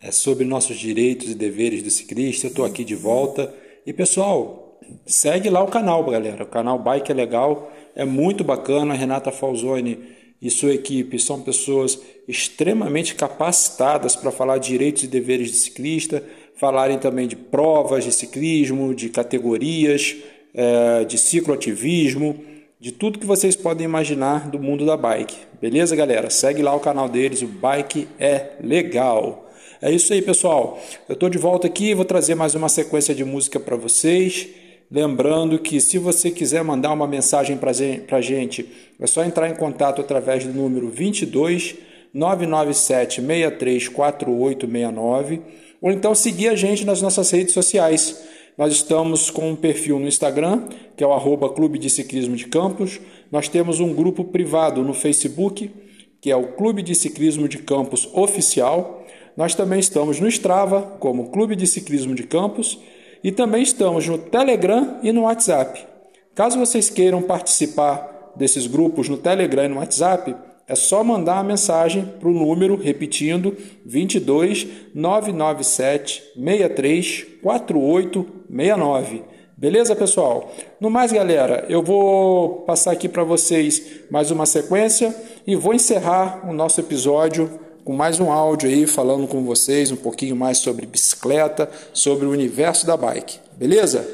é 0.00 0.10
sobre 0.10 0.44
nossos 0.44 0.78
direitos 0.78 1.30
e 1.30 1.34
deveres 1.34 1.82
do 1.82 1.90
ciclista, 1.90 2.46
eu 2.46 2.54
tô 2.54 2.64
aqui 2.64 2.84
de 2.84 2.94
volta. 2.94 3.52
E 3.84 3.92
pessoal, 3.92 4.78
segue 5.06 5.50
lá 5.50 5.62
o 5.62 5.68
canal, 5.68 6.02
galera. 6.04 6.44
O 6.44 6.48
canal 6.48 6.78
Bike 6.78 7.10
é 7.10 7.14
Legal 7.14 7.70
é 7.94 8.04
muito 8.04 8.42
bacana. 8.42 8.94
Renata 8.94 9.30
Falzoni 9.30 10.23
e 10.44 10.50
sua 10.50 10.74
equipe 10.74 11.18
são 11.18 11.40
pessoas 11.40 11.98
extremamente 12.28 13.14
capacitadas 13.14 14.14
para 14.14 14.30
falar 14.30 14.58
direitos 14.58 15.02
e 15.02 15.06
deveres 15.06 15.50
de 15.50 15.56
ciclista, 15.56 16.22
falarem 16.54 16.98
também 16.98 17.26
de 17.26 17.34
provas 17.34 18.04
de 18.04 18.12
ciclismo, 18.12 18.94
de 18.94 19.08
categorias, 19.08 20.16
é, 20.52 21.04
de 21.06 21.16
cicloativismo, 21.16 22.44
de 22.78 22.92
tudo 22.92 23.18
que 23.18 23.24
vocês 23.24 23.56
podem 23.56 23.86
imaginar 23.86 24.50
do 24.50 24.58
mundo 24.58 24.84
da 24.84 24.98
bike. 24.98 25.34
Beleza, 25.62 25.96
galera? 25.96 26.28
Segue 26.28 26.62
lá 26.62 26.74
o 26.74 26.80
canal 26.80 27.08
deles, 27.08 27.40
o 27.40 27.46
Bike 27.46 28.06
é 28.20 28.50
Legal. 28.62 29.50
É 29.80 29.90
isso 29.90 30.12
aí, 30.12 30.20
pessoal. 30.20 30.78
Eu 31.08 31.14
estou 31.14 31.30
de 31.30 31.38
volta 31.38 31.66
aqui, 31.66 31.94
vou 31.94 32.04
trazer 32.04 32.34
mais 32.34 32.54
uma 32.54 32.68
sequência 32.68 33.14
de 33.14 33.24
música 33.24 33.58
para 33.58 33.76
vocês. 33.76 34.46
Lembrando 34.90 35.58
que 35.58 35.80
se 35.80 35.98
você 35.98 36.30
quiser 36.30 36.62
mandar 36.62 36.92
uma 36.92 37.06
mensagem 37.06 37.56
para 37.56 37.70
a 37.70 38.20
gente, 38.20 38.68
é 39.00 39.06
só 39.06 39.24
entrar 39.24 39.48
em 39.48 39.54
contato 39.54 40.00
através 40.00 40.44
do 40.44 40.52
número 40.52 40.88
22 40.88 41.76
997 42.12 43.20
634869 43.20 45.40
ou 45.80 45.90
então 45.90 46.14
seguir 46.14 46.48
a 46.48 46.54
gente 46.54 46.84
nas 46.84 47.02
nossas 47.02 47.30
redes 47.30 47.52
sociais. 47.52 48.22
Nós 48.56 48.72
estamos 48.72 49.30
com 49.30 49.50
um 49.50 49.56
perfil 49.56 49.98
no 49.98 50.06
Instagram, 50.06 50.68
que 50.96 51.02
é 51.02 51.06
o 51.06 51.12
arroba 51.12 51.48
Clube 51.48 51.78
de 51.78 51.90
Ciclismo 51.90 52.36
de 52.36 52.46
Campos. 52.46 53.00
Nós 53.32 53.48
temos 53.48 53.80
um 53.80 53.92
grupo 53.92 54.24
privado 54.24 54.82
no 54.82 54.94
Facebook, 54.94 55.70
que 56.20 56.30
é 56.30 56.36
o 56.36 56.52
Clube 56.52 56.82
de 56.82 56.94
Ciclismo 56.94 57.48
de 57.48 57.58
Campos 57.58 58.08
Oficial. 58.14 59.04
Nós 59.36 59.56
também 59.56 59.80
estamos 59.80 60.20
no 60.20 60.28
Strava, 60.28 60.82
como 61.00 61.30
Clube 61.30 61.56
de 61.56 61.66
Ciclismo 61.66 62.14
de 62.14 62.22
Campos 62.22 62.78
e 63.24 63.32
também 63.32 63.62
estamos 63.62 64.06
no 64.06 64.18
Telegram 64.18 64.98
e 65.02 65.10
no 65.10 65.22
WhatsApp. 65.22 65.86
Caso 66.34 66.58
vocês 66.58 66.90
queiram 66.90 67.22
participar 67.22 68.32
desses 68.36 68.66
grupos 68.66 69.08
no 69.08 69.16
Telegram 69.16 69.64
e 69.64 69.68
no 69.68 69.78
WhatsApp, 69.78 70.36
é 70.68 70.74
só 70.74 71.02
mandar 71.02 71.36
uma 71.36 71.44
mensagem 71.44 72.04
para 72.20 72.28
o 72.28 72.32
número, 72.32 72.76
repetindo, 72.76 73.56
22 73.86 74.66
997 74.94 76.22
63 76.34 77.26
4869. 77.42 79.22
Beleza, 79.56 79.96
pessoal? 79.96 80.52
No 80.80 80.90
mais, 80.90 81.12
galera, 81.12 81.64
eu 81.68 81.82
vou 81.82 82.62
passar 82.62 82.90
aqui 82.92 83.08
para 83.08 83.24
vocês 83.24 84.02
mais 84.10 84.30
uma 84.30 84.44
sequência 84.44 85.14
e 85.46 85.54
vou 85.54 85.72
encerrar 85.72 86.46
o 86.48 86.52
nosso 86.52 86.80
episódio 86.80 87.63
com 87.84 87.92
mais 87.92 88.18
um 88.18 88.32
áudio 88.32 88.68
aí 88.68 88.86
falando 88.86 89.26
com 89.28 89.44
vocês 89.44 89.92
um 89.92 89.96
pouquinho 89.96 90.34
mais 90.34 90.58
sobre 90.58 90.86
bicicleta, 90.86 91.68
sobre 91.92 92.24
o 92.24 92.30
universo 92.30 92.86
da 92.86 92.96
bike. 92.96 93.38
Beleza? 93.58 94.08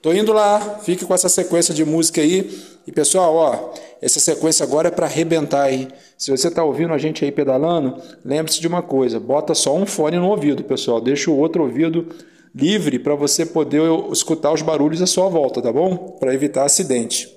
Tô 0.00 0.12
indo 0.12 0.32
lá, 0.32 0.78
fique 0.84 1.04
com 1.04 1.12
essa 1.12 1.28
sequência 1.28 1.74
de 1.74 1.84
música 1.84 2.20
aí. 2.20 2.48
E 2.86 2.92
pessoal, 2.92 3.34
ó, 3.34 3.74
essa 4.00 4.20
sequência 4.20 4.62
agora 4.62 4.88
é 4.88 4.90
para 4.92 5.06
arrebentar 5.06 5.64
aí. 5.64 5.88
Se 6.16 6.30
você 6.30 6.48
tá 6.48 6.62
ouvindo 6.62 6.94
a 6.94 6.98
gente 6.98 7.24
aí 7.24 7.32
pedalando, 7.32 8.00
lembre-se 8.24 8.60
de 8.60 8.68
uma 8.68 8.80
coisa, 8.80 9.18
bota 9.18 9.54
só 9.54 9.74
um 9.74 9.84
fone 9.84 10.16
no 10.16 10.28
ouvido, 10.28 10.62
pessoal, 10.62 11.00
deixa 11.00 11.28
o 11.28 11.36
outro 11.36 11.64
ouvido 11.64 12.06
livre 12.54 13.00
para 13.00 13.16
você 13.16 13.44
poder 13.44 13.82
escutar 14.12 14.52
os 14.52 14.62
barulhos 14.62 15.02
à 15.02 15.06
sua 15.06 15.28
volta, 15.28 15.60
tá 15.60 15.72
bom? 15.72 15.96
Para 16.20 16.32
evitar 16.32 16.64
acidente. 16.64 17.28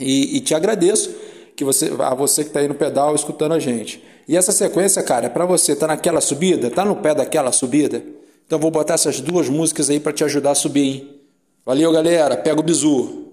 E, 0.00 0.38
e 0.38 0.40
te 0.40 0.54
agradeço 0.54 1.14
que 1.54 1.64
você, 1.64 1.92
a 1.98 2.14
você 2.14 2.42
que 2.42 2.50
está 2.50 2.60
aí 2.60 2.68
no 2.68 2.74
pedal 2.74 3.14
escutando 3.14 3.52
a 3.52 3.58
gente. 3.58 4.02
E 4.28 4.36
essa 4.36 4.52
sequência, 4.52 5.02
cara, 5.02 5.26
é 5.26 5.28
para 5.30 5.46
você, 5.46 5.74
tá 5.74 5.86
naquela 5.86 6.20
subida, 6.20 6.70
tá 6.70 6.84
no 6.84 6.96
pé 6.96 7.14
daquela 7.14 7.50
subida. 7.50 8.02
Então 8.46 8.58
vou 8.58 8.70
botar 8.70 8.94
essas 8.94 9.20
duas 9.20 9.48
músicas 9.48 9.88
aí 9.88 9.98
para 9.98 10.12
te 10.12 10.22
ajudar 10.22 10.50
a 10.50 10.54
subir. 10.54 10.86
Hein? 10.86 11.20
Valeu, 11.64 11.90
galera. 11.92 12.36
Pega 12.36 12.60
o 12.60 12.62
bizu. 12.62 13.27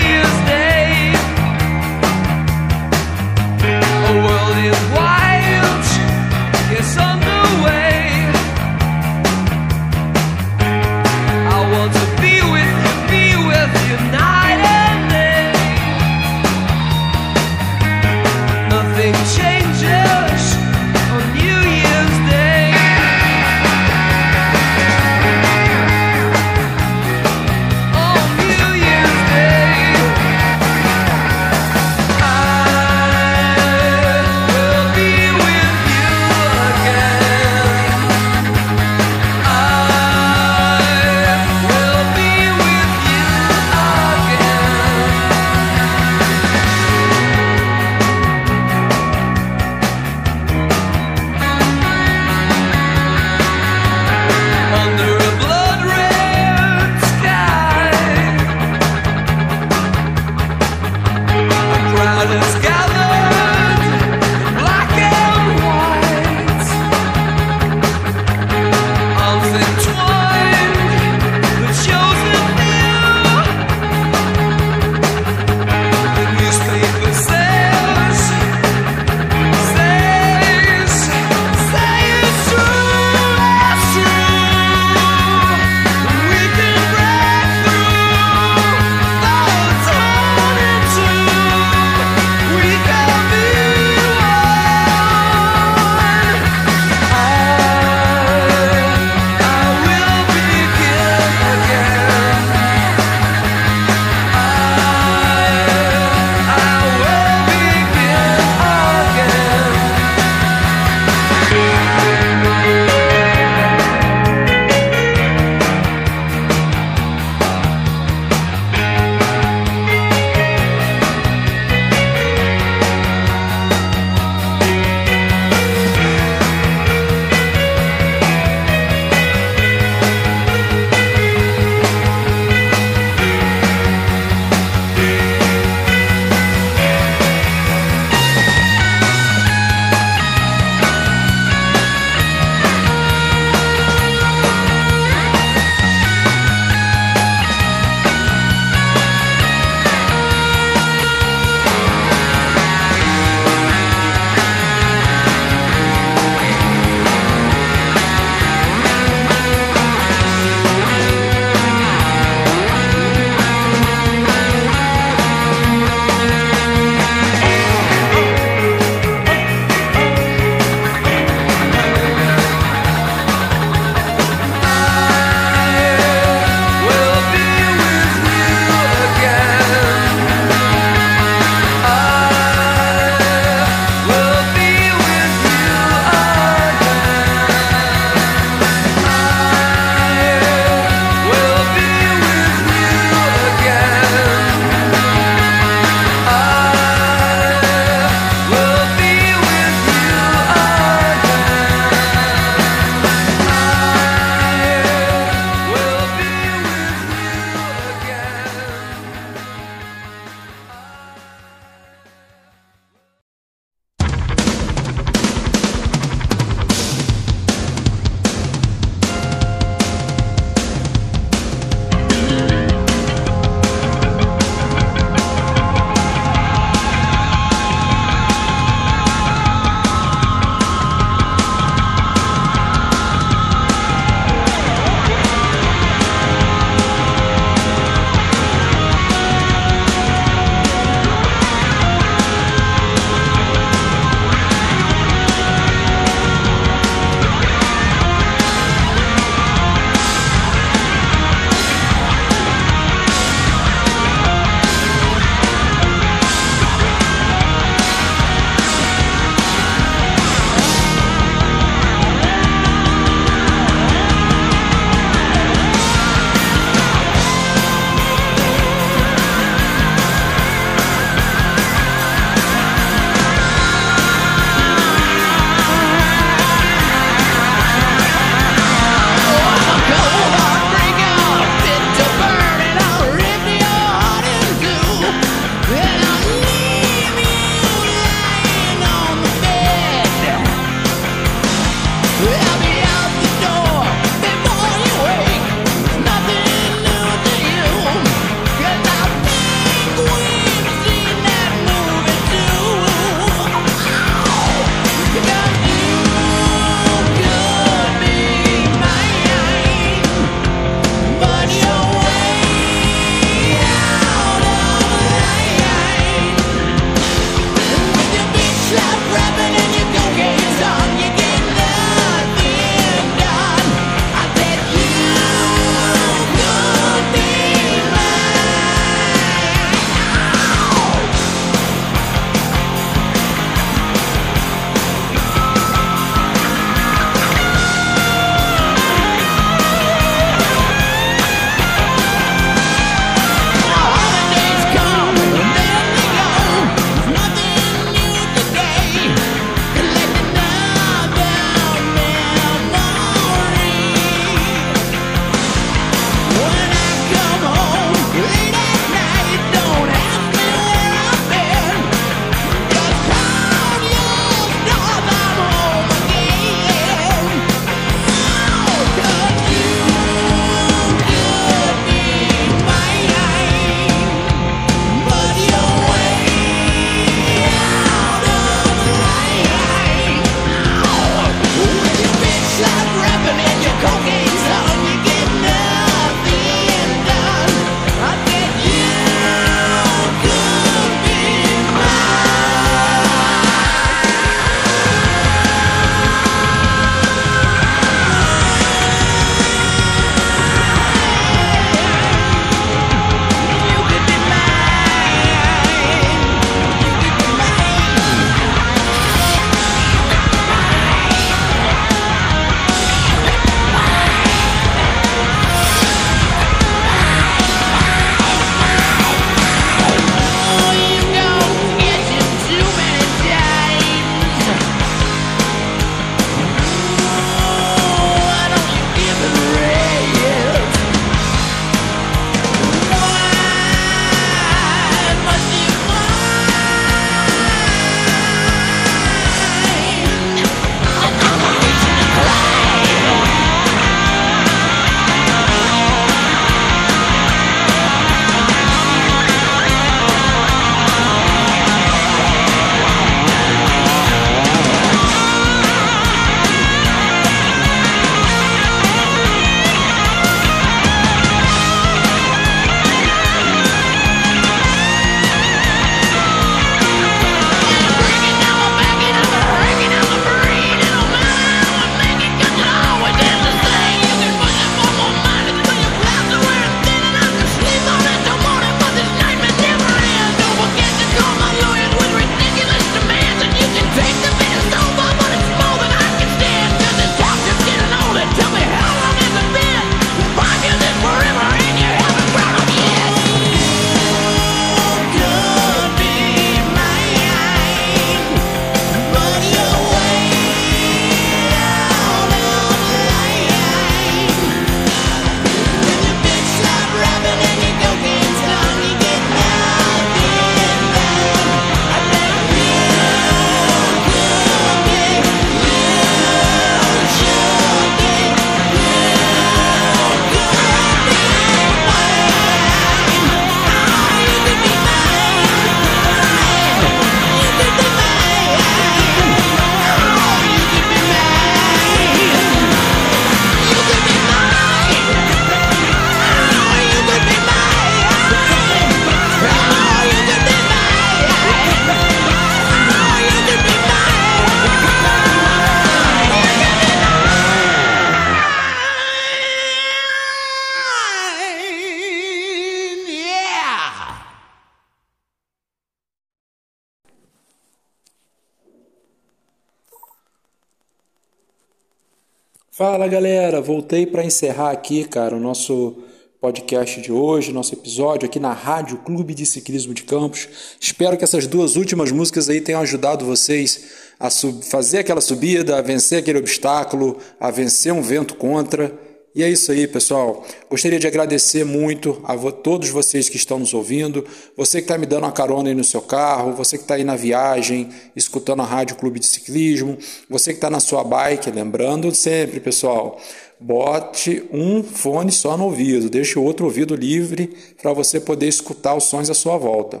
Fala 563.04 563.12
galera, 563.12 563.60
voltei 563.60 564.06
para 564.06 564.24
encerrar 564.24 564.70
aqui, 564.70 565.04
cara, 565.04 565.36
o 565.36 565.38
nosso 565.38 565.94
podcast 566.40 567.02
de 567.02 567.12
hoje, 567.12 567.52
nosso 567.52 567.74
episódio 567.74 568.24
aqui 568.24 568.40
na 568.40 568.54
Rádio 568.54 568.96
Clube 568.96 569.34
de 569.34 569.44
Ciclismo 569.44 569.92
de 569.92 570.04
Campos. 570.04 570.48
Espero 570.80 571.14
que 571.18 571.22
essas 571.22 571.46
duas 571.46 571.76
últimas 571.76 572.10
músicas 572.10 572.48
aí 572.48 572.62
tenham 572.62 572.80
ajudado 572.80 573.26
vocês 573.26 573.90
a 574.18 574.30
fazer 574.30 575.00
aquela 575.00 575.20
subida, 575.20 575.76
a 575.76 575.82
vencer 575.82 576.20
aquele 576.20 576.38
obstáculo, 576.38 577.18
a 577.38 577.50
vencer 577.50 577.92
um 577.92 578.00
vento 578.00 578.36
contra. 578.36 578.90
E 579.34 579.42
é 579.42 579.48
isso 579.50 579.72
aí, 579.72 579.88
pessoal. 579.88 580.46
Gostaria 580.70 580.96
de 580.96 581.08
agradecer 581.08 581.64
muito 581.64 582.22
a 582.22 582.36
todos 582.52 582.88
vocês 582.90 583.28
que 583.28 583.36
estão 583.36 583.58
nos 583.58 583.74
ouvindo, 583.74 584.24
você 584.56 584.78
que 584.78 584.84
está 584.84 584.96
me 584.96 585.06
dando 585.06 585.24
uma 585.24 585.32
carona 585.32 585.70
aí 585.70 585.74
no 585.74 585.82
seu 585.82 586.00
carro, 586.00 586.52
você 586.52 586.78
que 586.78 586.84
está 586.84 586.94
aí 586.94 587.02
na 587.02 587.16
viagem, 587.16 587.88
escutando 588.14 588.62
a 588.62 588.64
Rádio 588.64 588.94
Clube 588.94 589.18
de 589.18 589.26
Ciclismo, 589.26 589.98
você 590.30 590.52
que 590.52 590.58
está 590.58 590.70
na 590.70 590.78
sua 590.78 591.02
bike, 591.02 591.50
lembrando 591.50 592.14
sempre, 592.14 592.60
pessoal, 592.60 593.20
bote 593.58 594.44
um 594.52 594.84
fone 594.84 595.32
só 595.32 595.56
no 595.56 595.64
ouvido, 595.64 596.08
deixe 596.08 596.38
o 596.38 596.42
outro 596.44 596.66
ouvido 596.66 596.94
livre 596.94 597.52
para 597.82 597.92
você 597.92 598.20
poder 598.20 598.46
escutar 598.46 598.94
os 598.94 599.02
sons 599.02 599.28
à 599.28 599.34
sua 599.34 599.58
volta. 599.58 600.00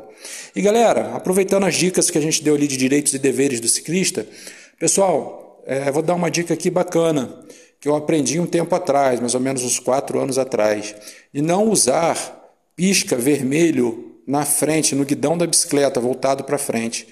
E 0.54 0.62
galera, 0.62 1.12
aproveitando 1.12 1.64
as 1.64 1.74
dicas 1.74 2.08
que 2.08 2.18
a 2.18 2.22
gente 2.22 2.40
deu 2.40 2.54
ali 2.54 2.68
de 2.68 2.76
direitos 2.76 3.12
e 3.14 3.18
deveres 3.18 3.58
do 3.58 3.66
ciclista, 3.66 4.24
pessoal, 4.78 5.60
é, 5.66 5.90
vou 5.90 6.04
dar 6.04 6.14
uma 6.14 6.30
dica 6.30 6.54
aqui 6.54 6.70
bacana 6.70 7.42
que 7.84 7.88
eu 7.90 7.94
aprendi 7.94 8.40
um 8.40 8.46
tempo 8.46 8.74
atrás, 8.74 9.20
mais 9.20 9.34
ou 9.34 9.40
menos 9.42 9.62
uns 9.62 9.78
quatro 9.78 10.18
anos 10.18 10.38
atrás, 10.38 10.94
de 11.34 11.42
não 11.42 11.68
usar 11.68 12.16
pisca 12.74 13.14
vermelho 13.14 14.16
na 14.26 14.46
frente, 14.46 14.94
no 14.94 15.04
guidão 15.04 15.36
da 15.36 15.46
bicicleta, 15.46 16.00
voltado 16.00 16.44
para 16.44 16.56
frente. 16.56 17.06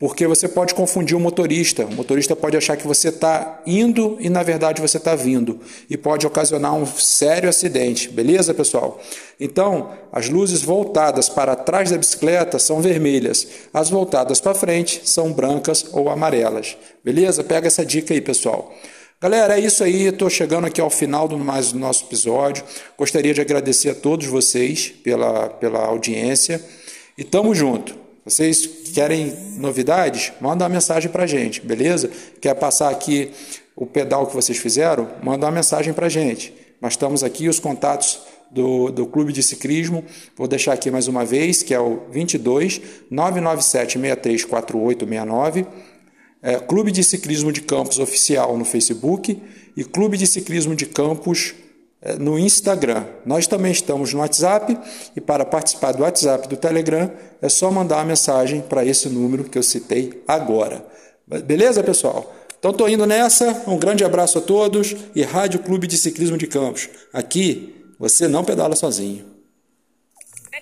Porque 0.00 0.26
você 0.26 0.48
pode 0.48 0.74
confundir 0.74 1.14
o 1.14 1.20
motorista. 1.20 1.84
O 1.84 1.92
motorista 1.92 2.34
pode 2.34 2.56
achar 2.56 2.78
que 2.78 2.86
você 2.86 3.10
está 3.10 3.60
indo 3.66 4.16
e 4.18 4.30
na 4.30 4.42
verdade 4.42 4.80
você 4.80 4.96
está 4.96 5.14
vindo. 5.14 5.60
E 5.90 5.96
pode 5.98 6.26
ocasionar 6.26 6.74
um 6.74 6.86
sério 6.86 7.50
acidente. 7.50 8.08
Beleza, 8.08 8.54
pessoal? 8.54 8.98
Então, 9.38 9.90
as 10.10 10.30
luzes 10.30 10.62
voltadas 10.62 11.28
para 11.28 11.54
trás 11.54 11.90
da 11.90 11.98
bicicleta 11.98 12.58
são 12.58 12.80
vermelhas. 12.80 13.46
As 13.74 13.90
voltadas 13.90 14.40
para 14.40 14.54
frente 14.54 15.02
são 15.04 15.34
brancas 15.34 15.84
ou 15.92 16.08
amarelas. 16.08 16.78
Beleza? 17.04 17.44
Pega 17.44 17.66
essa 17.66 17.84
dica 17.84 18.14
aí, 18.14 18.22
pessoal. 18.22 18.72
Galera, 19.20 19.58
é 19.58 19.60
isso 19.60 19.82
aí. 19.82 20.06
Estou 20.06 20.30
chegando 20.30 20.68
aqui 20.68 20.80
ao 20.80 20.88
final 20.88 21.26
do 21.26 21.36
mais 21.36 21.72
do 21.72 21.78
nosso 21.80 22.04
episódio. 22.04 22.62
Gostaria 22.96 23.34
de 23.34 23.40
agradecer 23.40 23.90
a 23.90 23.94
todos 23.94 24.28
vocês 24.28 24.94
pela, 25.02 25.48
pela 25.48 25.84
audiência. 25.84 26.64
E 27.16 27.24
tamo 27.24 27.52
junto. 27.52 27.96
Vocês 28.24 28.64
querem 28.94 29.36
novidades? 29.56 30.32
Manda 30.40 30.62
uma 30.62 30.68
mensagem 30.68 31.10
para 31.10 31.26
gente, 31.26 31.60
beleza? 31.60 32.08
Quer 32.40 32.54
passar 32.54 32.90
aqui 32.90 33.32
o 33.74 33.86
pedal 33.86 34.24
que 34.24 34.36
vocês 34.36 34.56
fizeram? 34.56 35.10
Manda 35.20 35.46
uma 35.46 35.52
mensagem 35.52 35.92
para 35.92 36.08
gente. 36.08 36.54
Nós 36.80 36.92
estamos 36.92 37.24
aqui, 37.24 37.48
os 37.48 37.58
contatos 37.58 38.20
do, 38.52 38.92
do 38.92 39.04
Clube 39.04 39.32
de 39.32 39.42
Ciclismo. 39.42 40.04
Vou 40.36 40.46
deixar 40.46 40.74
aqui 40.74 40.92
mais 40.92 41.08
uma 41.08 41.24
vez, 41.24 41.60
que 41.60 41.74
é 41.74 41.80
o 41.80 42.02
22 42.12 42.80
997 43.10 43.98
634869 43.98 45.87
é, 46.42 46.56
Clube 46.56 46.90
de 46.90 47.02
Ciclismo 47.02 47.52
de 47.52 47.60
Campos 47.60 47.98
Oficial 47.98 48.56
no 48.56 48.64
Facebook 48.64 49.40
e 49.76 49.84
Clube 49.84 50.16
de 50.16 50.26
Ciclismo 50.26 50.74
de 50.74 50.86
Campos 50.86 51.54
é, 52.00 52.14
no 52.14 52.38
Instagram. 52.38 53.04
Nós 53.26 53.46
também 53.46 53.72
estamos 53.72 54.12
no 54.12 54.20
WhatsApp 54.20 54.78
e 55.16 55.20
para 55.20 55.44
participar 55.44 55.92
do 55.92 56.02
WhatsApp 56.02 56.48
do 56.48 56.56
Telegram 56.56 57.10
é 57.42 57.48
só 57.48 57.70
mandar 57.70 57.96
uma 57.96 58.04
mensagem 58.04 58.60
para 58.60 58.84
esse 58.84 59.08
número 59.08 59.44
que 59.44 59.58
eu 59.58 59.62
citei 59.62 60.22
agora. 60.26 60.84
Beleza, 61.44 61.82
pessoal? 61.82 62.34
Então 62.58 62.70
estou 62.70 62.88
indo 62.88 63.06
nessa. 63.06 63.62
Um 63.66 63.78
grande 63.78 64.04
abraço 64.04 64.38
a 64.38 64.40
todos 64.40 64.96
e 65.14 65.22
Rádio 65.22 65.60
Clube 65.60 65.86
de 65.86 65.96
Ciclismo 65.96 66.36
de 66.36 66.46
Campos. 66.46 66.88
Aqui 67.12 67.74
você 67.98 68.26
não 68.26 68.44
pedala 68.44 68.74
sozinho. 68.74 69.37